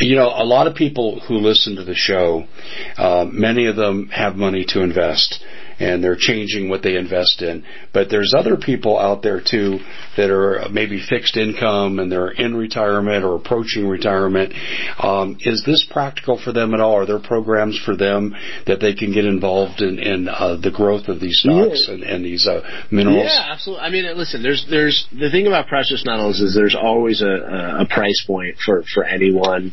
[0.00, 2.46] You know, a lot of people who listen to the show,
[2.96, 5.44] uh, many of them have money to invest
[5.82, 7.64] and they're changing what they invest in.
[7.92, 9.80] But there's other people out there too
[10.16, 14.52] that are maybe fixed income and they're in retirement or approaching retirement.
[14.98, 16.94] Um, is this practical for them at all?
[16.94, 18.34] Are there programs for them
[18.66, 21.94] that they can get involved in, in uh, the growth of these stocks yeah.
[21.94, 22.60] and, and, these uh,
[22.92, 23.26] minerals?
[23.28, 23.84] Yeah, absolutely.
[23.84, 27.86] I mean, listen, there's there's the thing about precious metals is there's always a, a
[27.90, 29.72] price point for for anyone,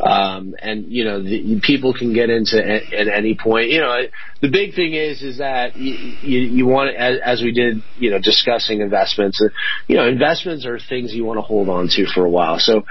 [0.00, 3.68] um, and you know the, people can get into at, at any point.
[3.68, 4.00] You know,
[4.40, 8.10] the big thing is is that you, you, you want as, as we did you
[8.10, 9.48] know discussing investments uh,
[9.86, 12.82] you know investments are things you want to hold on to for a while so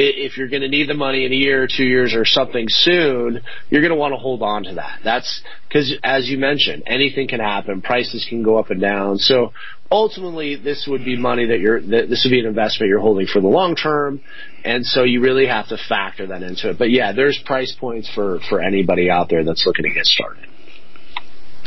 [0.00, 2.66] if you're going to need the money in a year or two years or something
[2.68, 5.00] soon, you're going to want to hold on to that.
[5.02, 7.82] That's because, as you mentioned, anything can happen.
[7.82, 9.18] Prices can go up and down.
[9.18, 9.52] So
[9.90, 13.26] ultimately, this would be money that you're, that this would be an investment you're holding
[13.26, 14.20] for the long term.
[14.64, 16.78] And so you really have to factor that into it.
[16.78, 20.46] But yeah, there's price points for, for anybody out there that's looking to get started.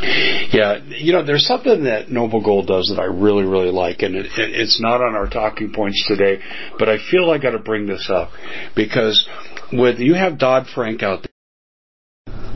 [0.02, 4.16] Yeah, you know, there's something that Noble Gold does that I really, really like, and
[4.16, 6.42] it, it's not on our talking points today,
[6.78, 8.30] but I feel I got to bring this up
[8.74, 9.28] because
[9.72, 11.31] with you have Dodd Frank out there.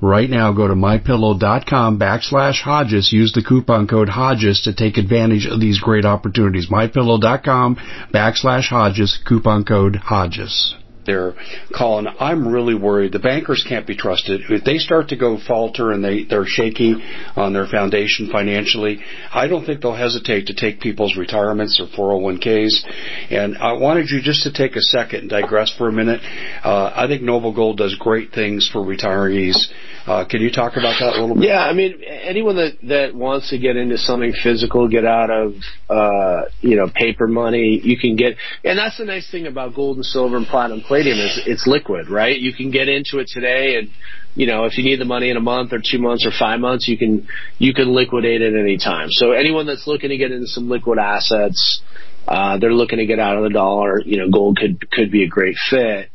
[0.00, 3.12] right now go to mypillow.com backslash Hodges.
[3.12, 6.68] Use the coupon code Hodges to take advantage of these great opportunities.
[6.70, 7.76] Mypillow.com
[8.12, 10.74] backslash Hodges, coupon code Hodges
[11.06, 11.34] they're
[11.74, 12.06] calling.
[12.18, 13.12] I'm really worried.
[13.12, 14.42] The bankers can't be trusted.
[14.48, 16.94] If they start to go falter and they, they're shaky
[17.36, 19.00] on their foundation financially,
[19.32, 22.84] I don't think they'll hesitate to take people's retirements or 401ks.
[23.30, 26.20] And I wanted you just to take a second and digress for a minute.
[26.64, 29.68] Uh, I think Noble Gold does great things for retirees
[30.06, 31.48] Uh, can you talk about that a little bit?
[31.48, 35.54] Yeah, I mean, anyone that that wants to get into something physical, get out of
[35.90, 39.96] uh, you know paper money, you can get, and that's the nice thing about gold
[39.96, 42.38] and silver and platinum, palladium is it's liquid, right?
[42.38, 43.90] You can get into it today and
[44.34, 46.60] you know, if you need the money in a month or two months or five
[46.60, 47.26] months, you can
[47.58, 49.08] you can liquidate it any time.
[49.10, 51.80] So anyone that's looking to get into some liquid assets,
[52.28, 54.00] uh, they're looking to get out of the dollar.
[54.02, 56.10] You know, gold could could be a great fit.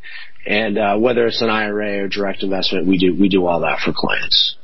[0.46, 3.80] And uh, whether it's an IRA or direct investment, we do we do all that
[3.80, 4.56] for clients.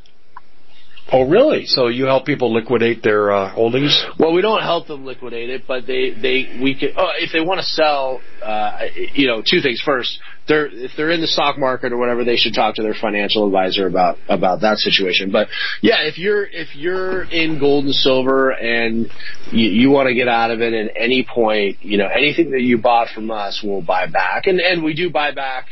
[1.09, 1.65] Oh, really?
[1.65, 4.05] So you help people liquidate their uh, holdings?
[4.19, 6.89] Well, we don't help them liquidate it, but they they we can.
[6.97, 8.79] Oh, if they want to sell, uh,
[9.13, 9.81] you know, two things.
[9.85, 12.93] First, they're if they're in the stock market or whatever, they should talk to their
[12.93, 15.31] financial advisor about about that situation.
[15.31, 15.47] But
[15.81, 19.09] yeah, if you're if you're in gold and silver and
[19.51, 22.61] you, you want to get out of it at any point, you know, anything that
[22.61, 25.67] you bought from us, we'll buy back, and and we do buy back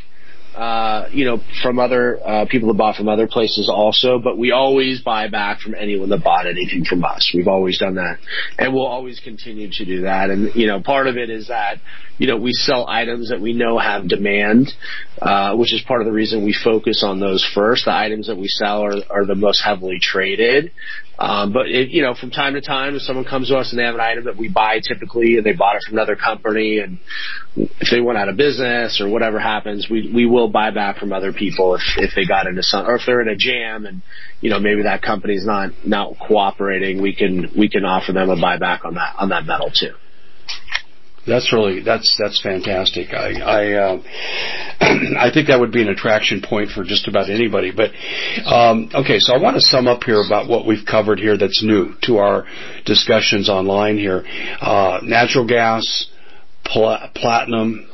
[0.56, 4.52] uh, you know, from other uh, people that bought from other places also, but we
[4.52, 7.32] always buy back from anyone that bought anything from us.
[7.34, 8.20] We've always done that,
[8.58, 10.30] and we'll always continue to do that.
[10.30, 11.80] And you know, part of it is that
[12.18, 14.72] you know we sell items that we know have demand,
[15.22, 17.86] uh, which is part of the reason we focus on those first.
[17.86, 20.72] The items that we sell are, are the most heavily traded,
[21.18, 23.80] um, but it, you know, from time to time, if someone comes to us and
[23.80, 26.80] they have an item that we buy typically, and they bought it from another company,
[26.80, 27.00] and
[27.56, 31.14] if they went out of business or whatever happens, we we will buy back from
[31.14, 34.02] other people if if they got into some, or if they're in a jam and
[34.42, 38.36] you know maybe that company's not not cooperating, we can we can offer them a
[38.36, 39.94] buyback on that on that metal too.
[41.28, 43.14] That's really that's that's fantastic.
[43.14, 44.02] I I, uh,
[45.20, 47.72] I think that would be an attraction point for just about anybody.
[47.72, 47.92] But
[48.46, 51.64] um, okay, so I want to sum up here about what we've covered here that's
[51.64, 52.46] new to our
[52.86, 54.24] discussions online here.
[54.62, 56.08] Uh, natural gas,
[56.64, 57.90] pl- platinum,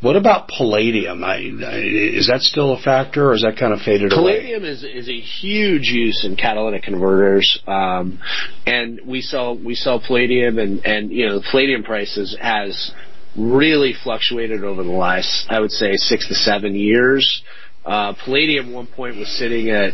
[0.00, 1.22] what about palladium?
[1.22, 4.58] I, is that still a factor, or is that kind of faded palladium away?
[4.58, 8.18] Palladium is is a huge use in catalytic converters, um,
[8.66, 12.92] and we sell we sell palladium, and and you know the palladium prices has
[13.36, 17.42] really fluctuated over the last I would say six to seven years.
[17.84, 19.92] Uh, palladium one point was sitting at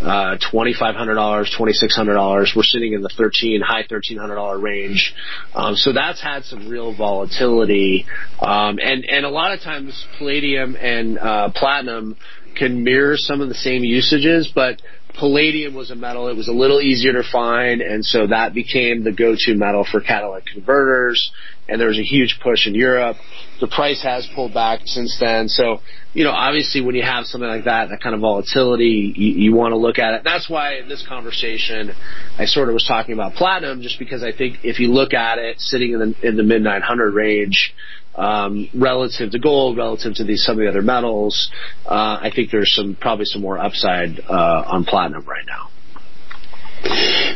[0.00, 2.56] uh, $2,500, $2,600.
[2.56, 5.14] We're sitting in the 13, high $1,300 range.
[5.54, 8.06] Um, so that's had some real volatility.
[8.40, 12.16] Um, and, and a lot of times palladium and, uh, platinum
[12.56, 14.80] can mirror some of the same usages, but
[15.18, 16.28] palladium was a metal.
[16.28, 20.00] It was a little easier to find, and so that became the go-to metal for
[20.00, 21.32] catalytic converters.
[21.68, 23.16] And there was a huge push in Europe.
[23.60, 25.48] The price has pulled back since then.
[25.48, 25.80] So
[26.16, 29.54] you know, obviously when you have something like that, that kind of volatility, you, you
[29.54, 30.22] want to look at it.
[30.24, 31.92] That's why in this conversation,
[32.38, 35.36] I sort of was talking about platinum, just because I think if you look at
[35.36, 37.74] it sitting in the in the mid 900 range,
[38.16, 41.50] um, relative to gold, relative to these some of the other metals,
[41.86, 45.68] uh, I think there's some probably some more upside uh, on platinum right now.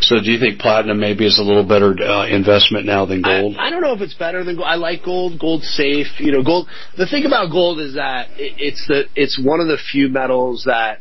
[0.01, 3.57] So do you think platinum maybe is a little better uh, investment now than gold?
[3.59, 4.66] I, I, don't know if it's better than gold.
[4.68, 5.39] I like gold.
[5.41, 6.07] Gold's safe.
[6.18, 6.68] You know, gold.
[6.97, 10.64] The thing about gold is that it, it's the it's one of the few metals
[10.66, 10.99] that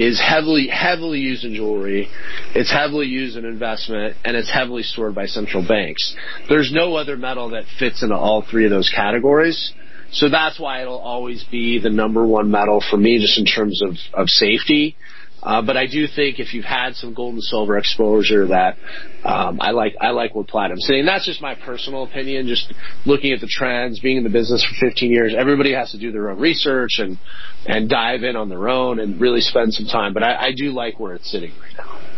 [0.00, 2.08] is heavily heavily used in jewelry.
[2.54, 6.16] It's heavily used in investment, and it's heavily stored by central banks.
[6.48, 9.74] There's no other metal that fits into all three of those categories.
[10.10, 13.82] So that's why it'll always be the number one metal for me, just in terms
[13.82, 14.96] of, of safety.
[15.42, 18.76] Uh, but I do think if you've had some gold and silver exposure, that
[19.24, 21.06] um, I like I like what platinum's saying.
[21.06, 22.46] That's just my personal opinion.
[22.46, 22.72] Just
[23.06, 26.12] looking at the trends, being in the business for 15 years, everybody has to do
[26.12, 27.18] their own research and
[27.66, 30.14] and dive in on their own and really spend some time.
[30.14, 32.09] But I do like where it's sitting right now.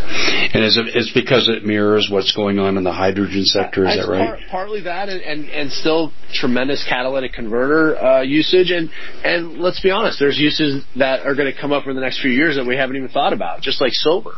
[0.00, 3.96] And is it, it's because it mirrors what's going on in the hydrogen sector, is
[3.96, 4.28] that right?
[4.28, 8.70] Part, partly that, and, and, and still tremendous catalytic converter uh, usage.
[8.70, 8.90] And,
[9.24, 12.20] and let's be honest, there's uses that are going to come up in the next
[12.20, 14.32] few years that we haven't even thought about, just like silver,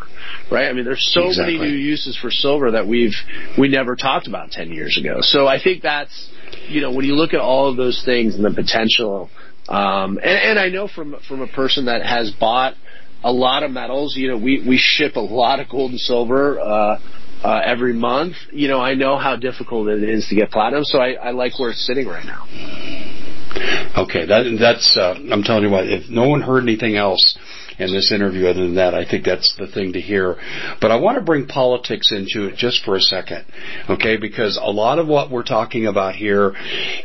[0.51, 0.69] right?
[0.69, 1.59] I mean, there's so exactly.
[1.59, 3.15] many new uses for silver that we've
[3.59, 5.19] we never talked about 10 years ago.
[5.21, 6.31] So I think that's,
[6.69, 9.31] you know, when you look at all of those things and the potential,
[9.69, 12.75] um, and, and I know from from a person that has bought–
[13.23, 14.17] a lot of metals.
[14.17, 16.99] You know, we we ship a lot of gold and silver uh,
[17.43, 18.37] uh, every month.
[18.53, 21.59] You know, I know how difficult it is to get platinum, so I, I like
[21.59, 22.47] where it's sitting right now.
[23.97, 24.97] Okay, that that's.
[24.97, 25.87] Uh, I'm telling you what.
[25.87, 27.37] If no one heard anything else
[27.81, 30.37] in this interview other than that, I think that's the thing to hear.
[30.81, 33.45] But I want to bring politics into it just for a second,
[33.89, 34.19] okay?
[34.19, 36.55] Because a lot of what we're talking about here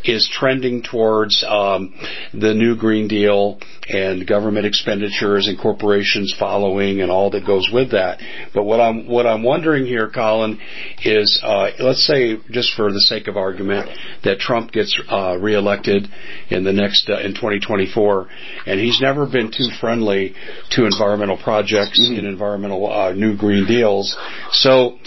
[0.03, 1.93] is trending towards um,
[2.33, 7.91] the new Green Deal and government expenditures and corporations following and all that goes with
[7.91, 8.19] that.
[8.53, 10.59] But what I'm what I'm wondering here, Collin,
[11.03, 13.89] is uh, let's say just for the sake of argument
[14.23, 16.07] that Trump gets uh, reelected
[16.49, 18.27] in the next uh, in 2024,
[18.65, 20.35] and he's never been too friendly
[20.71, 22.17] to environmental projects mm-hmm.
[22.17, 24.15] and environmental uh, new green deals.
[24.51, 24.97] So,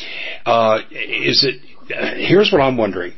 [0.46, 1.60] uh, is it?
[1.88, 3.12] here's what I'm wondering.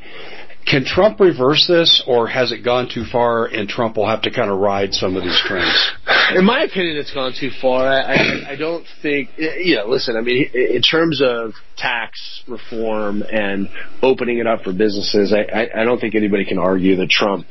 [0.65, 4.31] Can Trump reverse this, or has it gone too far, and Trump will have to
[4.31, 5.91] kind of ride some of these trends?
[6.35, 7.87] In my opinion, it's gone too far.
[7.87, 9.29] I, I, I don't think.
[9.37, 10.15] You know, listen.
[10.15, 13.69] I mean, in terms of tax reform and
[14.01, 17.45] opening it up for businesses, I, I, I don't think anybody can argue that Trump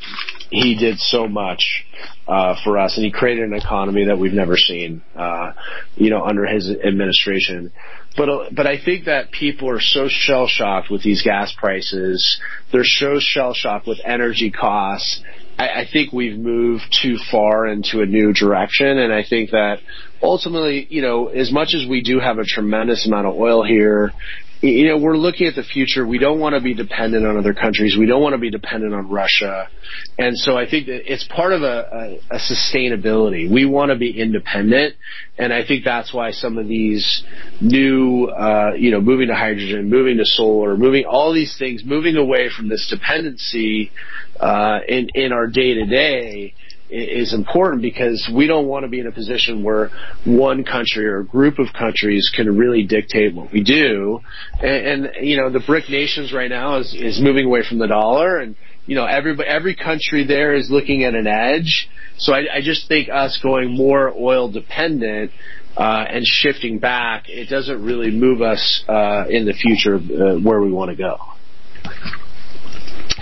[0.50, 1.84] he did so much
[2.26, 5.52] uh, for us, and he created an economy that we've never seen, uh,
[5.94, 7.72] you know, under his administration.
[8.16, 12.40] But uh, but I think that people are so shell shocked with these gas prices.
[12.72, 15.22] They're so shell shocked with energy costs.
[15.60, 19.80] I, I think we've moved too far into a new direction, and I think that
[20.22, 24.12] ultimately, you know, as much as we do have a tremendous amount of oil here,
[24.62, 26.06] you know, we're looking at the future.
[26.06, 27.96] We don't want to be dependent on other countries.
[27.98, 29.68] We don't want to be dependent on Russia.
[30.18, 33.50] And so I think that it's part of a, a, a sustainability.
[33.50, 34.96] We want to be independent.
[35.38, 37.22] And I think that's why some of these
[37.60, 42.16] new, uh, you know, moving to hydrogen, moving to solar, moving all these things, moving
[42.16, 43.90] away from this dependency,
[44.38, 46.54] uh, in, in our day to day,
[46.90, 49.90] is important because we don't want to be in a position where
[50.24, 54.20] one country or a group of countries can really dictate what we do.
[54.60, 57.86] And, and you know, the BRIC nations right now is, is moving away from the
[57.86, 61.88] dollar and, you know, every, every country there is looking at an edge.
[62.18, 65.30] So I, I just think us going more oil dependent
[65.76, 70.60] uh, and shifting back, it doesn't really move us uh, in the future uh, where
[70.60, 71.16] we want to go.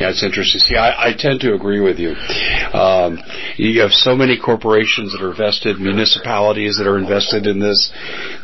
[0.00, 0.60] Yeah, it's interesting.
[0.60, 2.14] See, I, I tend to agree with you.
[2.72, 3.18] Um,
[3.56, 7.90] you have so many corporations that are vested, municipalities that are invested in this,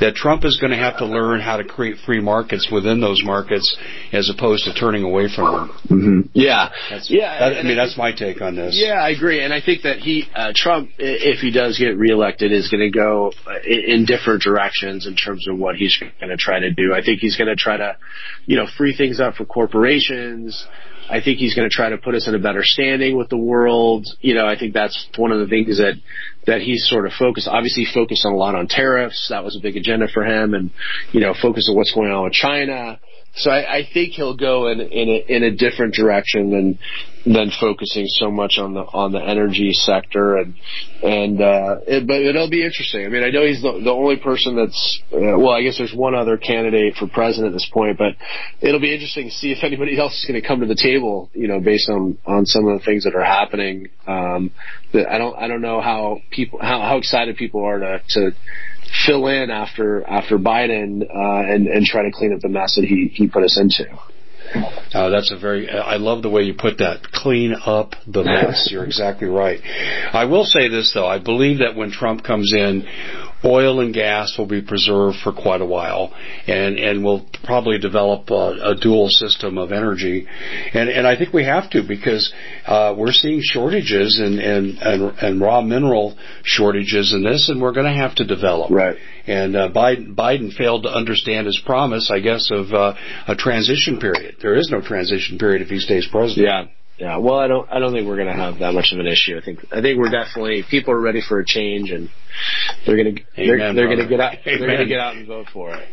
[0.00, 3.22] that Trump is going to have to learn how to create free markets within those
[3.24, 3.76] markets
[4.12, 5.68] as opposed to turning away from them.
[5.88, 6.20] Mm-hmm.
[6.32, 7.38] Yeah, that's, yeah.
[7.38, 8.76] That, I mean, that's my take on this.
[8.76, 12.50] Yeah, I agree, and I think that he, uh, Trump, if he does get reelected,
[12.50, 13.32] is going to go
[13.64, 16.92] in different directions in terms of what he's going to try to do.
[16.94, 17.96] I think he's going to try to,
[18.46, 20.66] you know, free things up for corporations.
[21.08, 23.36] I think he's going to try to put us in a better standing with the
[23.36, 24.06] world.
[24.20, 25.94] You know, I think that's one of the things that
[26.46, 27.48] that he's sort of focused.
[27.48, 29.28] Obviously, focused on a lot on tariffs.
[29.30, 30.70] That was a big agenda for him, and
[31.12, 32.98] you know, focus on what's going on with China.
[33.36, 36.78] So I, I think he'll go in in a, in a different direction than
[37.26, 40.54] than focusing so much on the on the energy sector and
[41.02, 43.04] and uh, it, but it'll be interesting.
[43.04, 45.94] I mean, I know he's the, the only person that's uh, well, I guess there's
[45.94, 48.14] one other candidate for president at this point, but
[48.60, 51.30] it'll be interesting to see if anybody else is going to come to the table.
[51.34, 53.88] You know, based on on some of the things that are happening.
[54.06, 54.52] Um,
[54.92, 58.30] that I don't I don't know how people how how excited people are to to
[59.06, 62.84] fill in after after Biden uh, and and try to clean up the mess that
[62.84, 63.84] he he put us into.
[64.92, 67.02] Uh, that's a very, I love the way you put that.
[67.12, 68.68] Clean up the mess.
[68.70, 69.60] You're exactly right.
[70.12, 71.06] I will say this though.
[71.06, 72.86] I believe that when Trump comes in,
[73.44, 76.12] oil and gas will be preserved for quite a while,
[76.46, 80.26] and and we'll probably develop a, a dual system of energy,
[80.72, 82.32] and and I think we have to because
[82.66, 87.72] uh, we're seeing shortages and and and, and raw mineral shortages in this, and we're
[87.72, 88.70] going to have to develop.
[88.70, 88.96] Right.
[89.26, 92.94] And uh, Biden, Biden failed to understand his promise, I guess, of uh,
[93.26, 94.36] a transition period.
[94.42, 96.46] There is no transition period if he stays president.
[96.46, 96.64] Yeah.
[96.98, 97.68] Yeah, well, I don't.
[97.70, 99.36] I don't think we're going to have that much of an issue.
[99.36, 99.66] I think.
[99.72, 102.08] I think we're definitely people are ready for a change, and
[102.86, 103.22] they're going to.
[103.36, 104.34] They're, they're going to get out.
[104.46, 104.60] Amen.
[104.60, 105.88] They're going to get out and vote for it.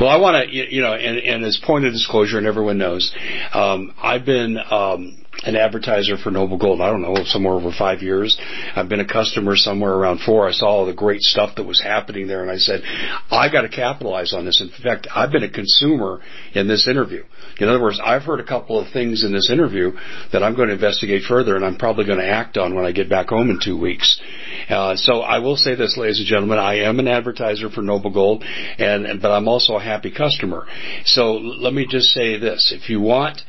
[0.00, 3.12] Well, I want to, you know, and, and as point of disclosure, and everyone knows,
[3.54, 6.80] um, I've been um, an advertiser for Noble Gold.
[6.80, 8.38] I don't know, somewhere over five years.
[8.76, 10.48] I've been a customer somewhere around four.
[10.48, 12.82] I saw all the great stuff that was happening there, and I said,
[13.30, 14.60] I got to capitalize on this.
[14.60, 16.20] In fact, I've been a consumer
[16.54, 17.24] in this interview.
[17.58, 19.92] In other words, I've heard a couple of things in this interview
[20.32, 22.92] that I'm going to investigate further, and I'm probably going to act on when I
[22.92, 24.20] get back home in two weeks.
[24.68, 28.12] Uh, so I will say this, ladies and gentlemen, I am an advertiser for Noble
[28.12, 28.44] Gold,
[28.78, 30.66] and but I'm also a happy customer.
[31.04, 33.42] So let me just say this: if you want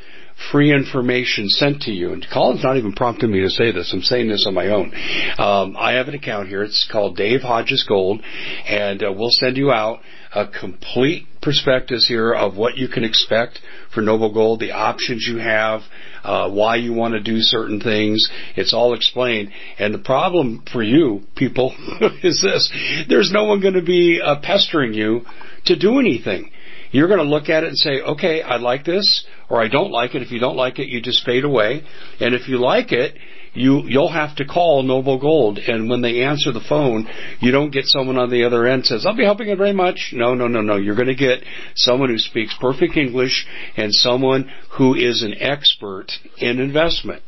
[0.52, 2.14] free information sent to you.
[2.14, 3.91] And Collin's not even prompting me to say this.
[3.94, 4.94] I'm saying this on my own.
[5.38, 6.64] Um, I have an account here.
[6.64, 8.22] It's called Dave Hodges Gold,
[8.68, 10.00] and uh, we'll send you out
[10.36, 13.60] a complete prospectus here of what you can expect
[13.94, 15.82] for Noble Gold, the options you have,
[16.24, 18.30] uh, why you want to do certain things.
[18.56, 19.52] It's all explained.
[19.78, 21.76] And the problem for you people
[22.24, 22.72] is this:
[23.10, 25.22] there's no one going to be uh, pestering you
[25.66, 26.52] to do anything.
[26.94, 29.91] You're going to look at it and say, okay, I like this, or I don't
[29.91, 30.22] like it.
[30.22, 31.84] If you don't like it, you just fade away.
[32.22, 33.16] And if you like it,
[33.54, 37.08] you you'll have to call Noble Gold, and when they answer the phone,
[37.39, 40.12] you don't get someone on the other end says, "I'll be helping you very much."
[40.14, 40.78] No, no, no, no.
[40.78, 41.44] You're going to get
[41.76, 43.46] someone who speaks perfect English
[43.78, 47.22] and someone who is an expert in investment.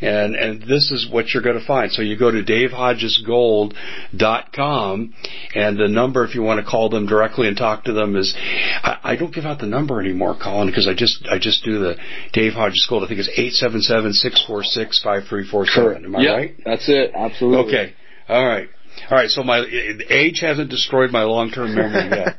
[0.00, 1.90] And, and this is what you're going to find.
[1.90, 5.14] So you go to davehodgesgold.com
[5.54, 8.32] and the number, if you want to call them directly and talk to them is,
[8.36, 11.80] I, I don't give out the number anymore, Collin, because I just, I just do
[11.80, 11.96] the
[12.32, 13.02] Dave Hodges Gold.
[13.02, 13.28] I think it's
[13.62, 16.04] 877-646-5347.
[16.04, 16.54] Am I yep, right?
[16.64, 17.10] That's it.
[17.14, 17.66] Absolutely.
[17.66, 17.92] Okay.
[18.28, 18.68] All right.
[19.10, 19.64] All right, so my
[20.10, 22.38] age hasn't destroyed my long-term memory yet,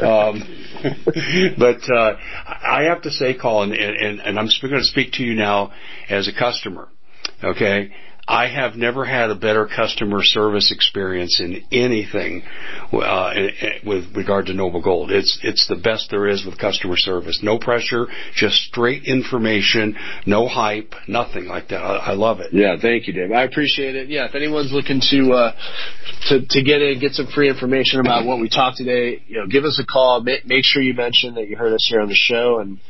[0.00, 0.42] um,
[1.58, 5.24] but uh, I have to say, Collin, and, and, and I'm going to speak to
[5.24, 5.72] you now
[6.08, 6.88] as a customer.
[7.42, 7.90] Okay,
[8.28, 12.42] I have never had a better customer service experience in anything
[12.92, 13.32] uh,
[13.84, 15.12] with regard to Noble Gold.
[15.12, 17.40] It's it's the best there is with customer service.
[17.42, 21.78] No pressure, just straight information, no hype, nothing like that.
[21.78, 22.52] I, I love it.
[22.52, 23.30] Yeah, thank you, Dave.
[23.30, 24.08] I appreciate it.
[24.08, 25.52] Yeah, if anyone's looking to uh,
[26.28, 29.46] to to get in, get some free information about what we talked today, you know,
[29.46, 30.20] give us a call.
[30.20, 32.80] Make, make sure you mention that you heard us here on the show and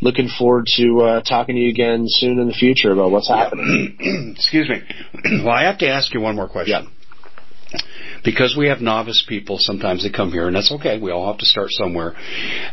[0.00, 4.34] looking forward to uh, talking to you again soon in the future about what's happening.
[4.36, 4.82] Excuse me.
[5.44, 6.84] Well, I have to ask you one more question.
[6.84, 7.80] Yeah.
[8.24, 10.98] Because we have novice people sometimes that come here, and that's okay.
[10.98, 12.14] We all have to start somewhere.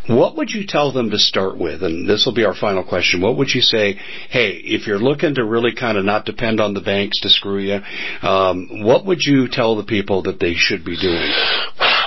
[0.08, 1.84] What would you tell them to start with?
[1.84, 3.22] And this will be our final question.
[3.22, 3.94] What would you say?
[4.30, 7.60] Hey, if you're looking to really kind of not depend on the banks to screw
[7.60, 7.80] you,
[8.22, 11.30] um, what would you tell the people that they should be doing?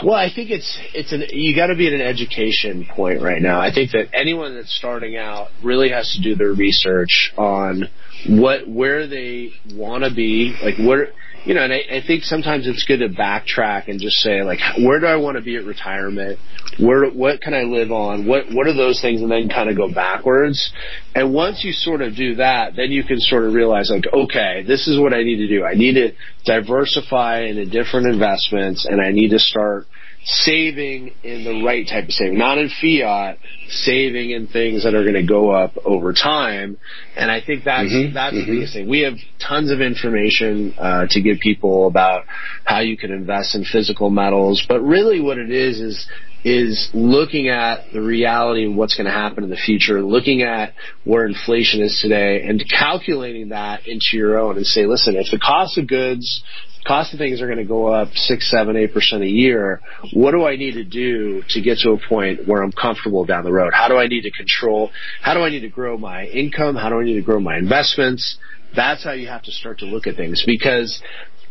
[0.03, 3.41] Well, I think it's it's an you got to be at an education point right
[3.41, 3.61] now.
[3.61, 7.85] I think that anyone that's starting out really has to do their research on
[8.29, 11.09] what where they want to be, like where
[11.45, 14.61] you know, and I, I think sometimes it's good to backtrack and just say like,
[14.79, 16.39] where do I want to be at retirement?
[16.79, 18.27] Where what can I live on?
[18.27, 20.73] What what are those things, and then kind of go backwards.
[21.15, 24.65] And once you sort of do that, then you can sort of realize like, okay,
[24.67, 25.65] this is what I need to do.
[25.65, 26.13] I need to
[26.45, 29.87] diversify into different investments, and I need to start
[30.25, 35.03] saving in the right type of saving, not in fiat, saving in things that are
[35.03, 36.79] going to go up over time.
[37.15, 38.51] And I think that's mm-hmm, that's mm-hmm.
[38.51, 38.89] the biggest thing.
[38.89, 42.25] We have tons of information uh, to give people about
[42.65, 46.09] how you can invest in physical metals, but really what it is is
[46.45, 50.75] is looking at the reality of what's going to happen in the future, looking at
[51.05, 55.39] where inflation is today, and calculating that into your own and say, listen, if the
[55.39, 56.43] cost of goods
[56.87, 59.81] cost of things are going to go up six, seven, eight percent a year.
[60.13, 63.45] What do I need to do to get to a point where I'm comfortable down
[63.45, 63.73] the road?
[63.73, 64.91] How do I need to control?
[65.23, 66.77] How do I need to grow my income?
[66.77, 68.39] How do I need to grow my investments?
[68.77, 71.01] That's how you have to start to look at things because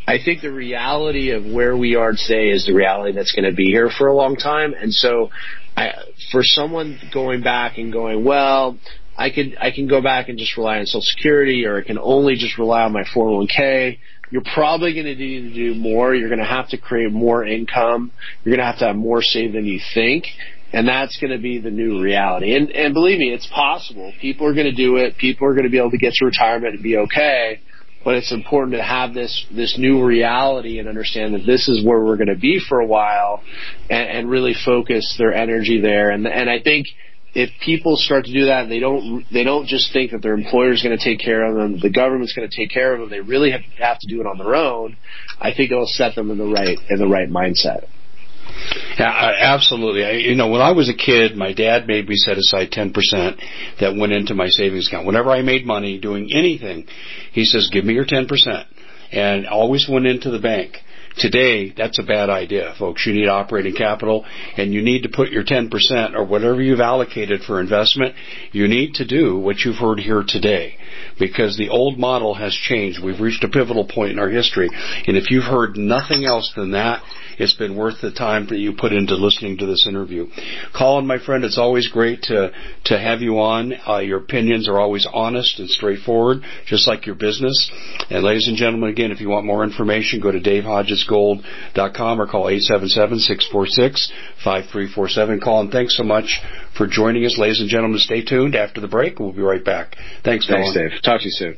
[0.05, 3.55] I think the reality of where we are today is the reality that's going to
[3.55, 4.73] be here for a long time.
[4.73, 5.29] And so
[5.77, 5.93] I,
[6.31, 8.77] for someone going back and going, well,
[9.17, 11.97] I could, I can go back and just rely on Social Security or I can
[11.99, 13.97] only just rely on my 401k
[14.33, 16.15] you're probably going to need to do more.
[16.15, 18.11] You're going to have to create more income.
[18.43, 20.25] You're going to have to have more saved than you think.
[20.73, 22.55] And that's going to be the new reality.
[22.55, 24.11] And, and believe me, it's possible.
[24.19, 25.17] People are going to do it.
[25.17, 27.59] People are going to be able to get to retirement and be okay.
[28.03, 32.03] But it's important to have this, this new reality and understand that this is where
[32.03, 33.41] we're going to be for a while
[33.89, 36.09] and, and really focus their energy there.
[36.09, 36.87] And, and I think
[37.33, 40.71] if people start to do that, they don't they don't just think that their employer
[40.71, 43.09] is going to take care of them, the government's going to take care of them.
[43.09, 44.97] They really have, have to do it on their own.
[45.39, 47.85] I think it'll set them in the right in the right mindset.
[48.99, 50.05] Yeah, absolutely.
[50.05, 52.93] I, you know, when I was a kid, my dad made me set aside 10%
[53.79, 55.05] that went into my savings account.
[55.05, 56.85] Whenever I made money doing anything,
[57.31, 58.27] he says, give me your 10%.
[59.11, 60.77] And always went into the bank.
[61.17, 63.05] Today, that's a bad idea, folks.
[63.05, 64.25] You need operating capital
[64.57, 68.15] and you need to put your 10% or whatever you've allocated for investment.
[68.51, 70.75] You need to do what you've heard here today
[71.19, 73.03] because the old model has changed.
[73.03, 74.69] We've reached a pivotal point in our history.
[75.07, 77.03] And if you've heard nothing else than that,
[77.37, 80.27] it's been worth the time that you put into listening to this interview.
[80.75, 82.51] Collin, my friend, it's always great to,
[82.85, 83.73] to have you on.
[83.87, 87.71] Uh, your opinions are always honest and straightforward, just like your business.
[88.09, 90.39] And ladies and gentlemen, again, if you want more information, go to
[91.07, 92.45] davehodgesgold.com or call
[94.45, 95.41] 877-646-5347.
[95.41, 96.41] Collin, thanks so much
[96.77, 97.37] for joining us.
[97.37, 98.55] Ladies and gentlemen, stay tuned.
[98.55, 99.95] After the break, we'll be right back.
[100.23, 100.73] Thanks, Collin.
[100.73, 101.01] Thanks, Dave.
[101.03, 101.57] Talk to you soon.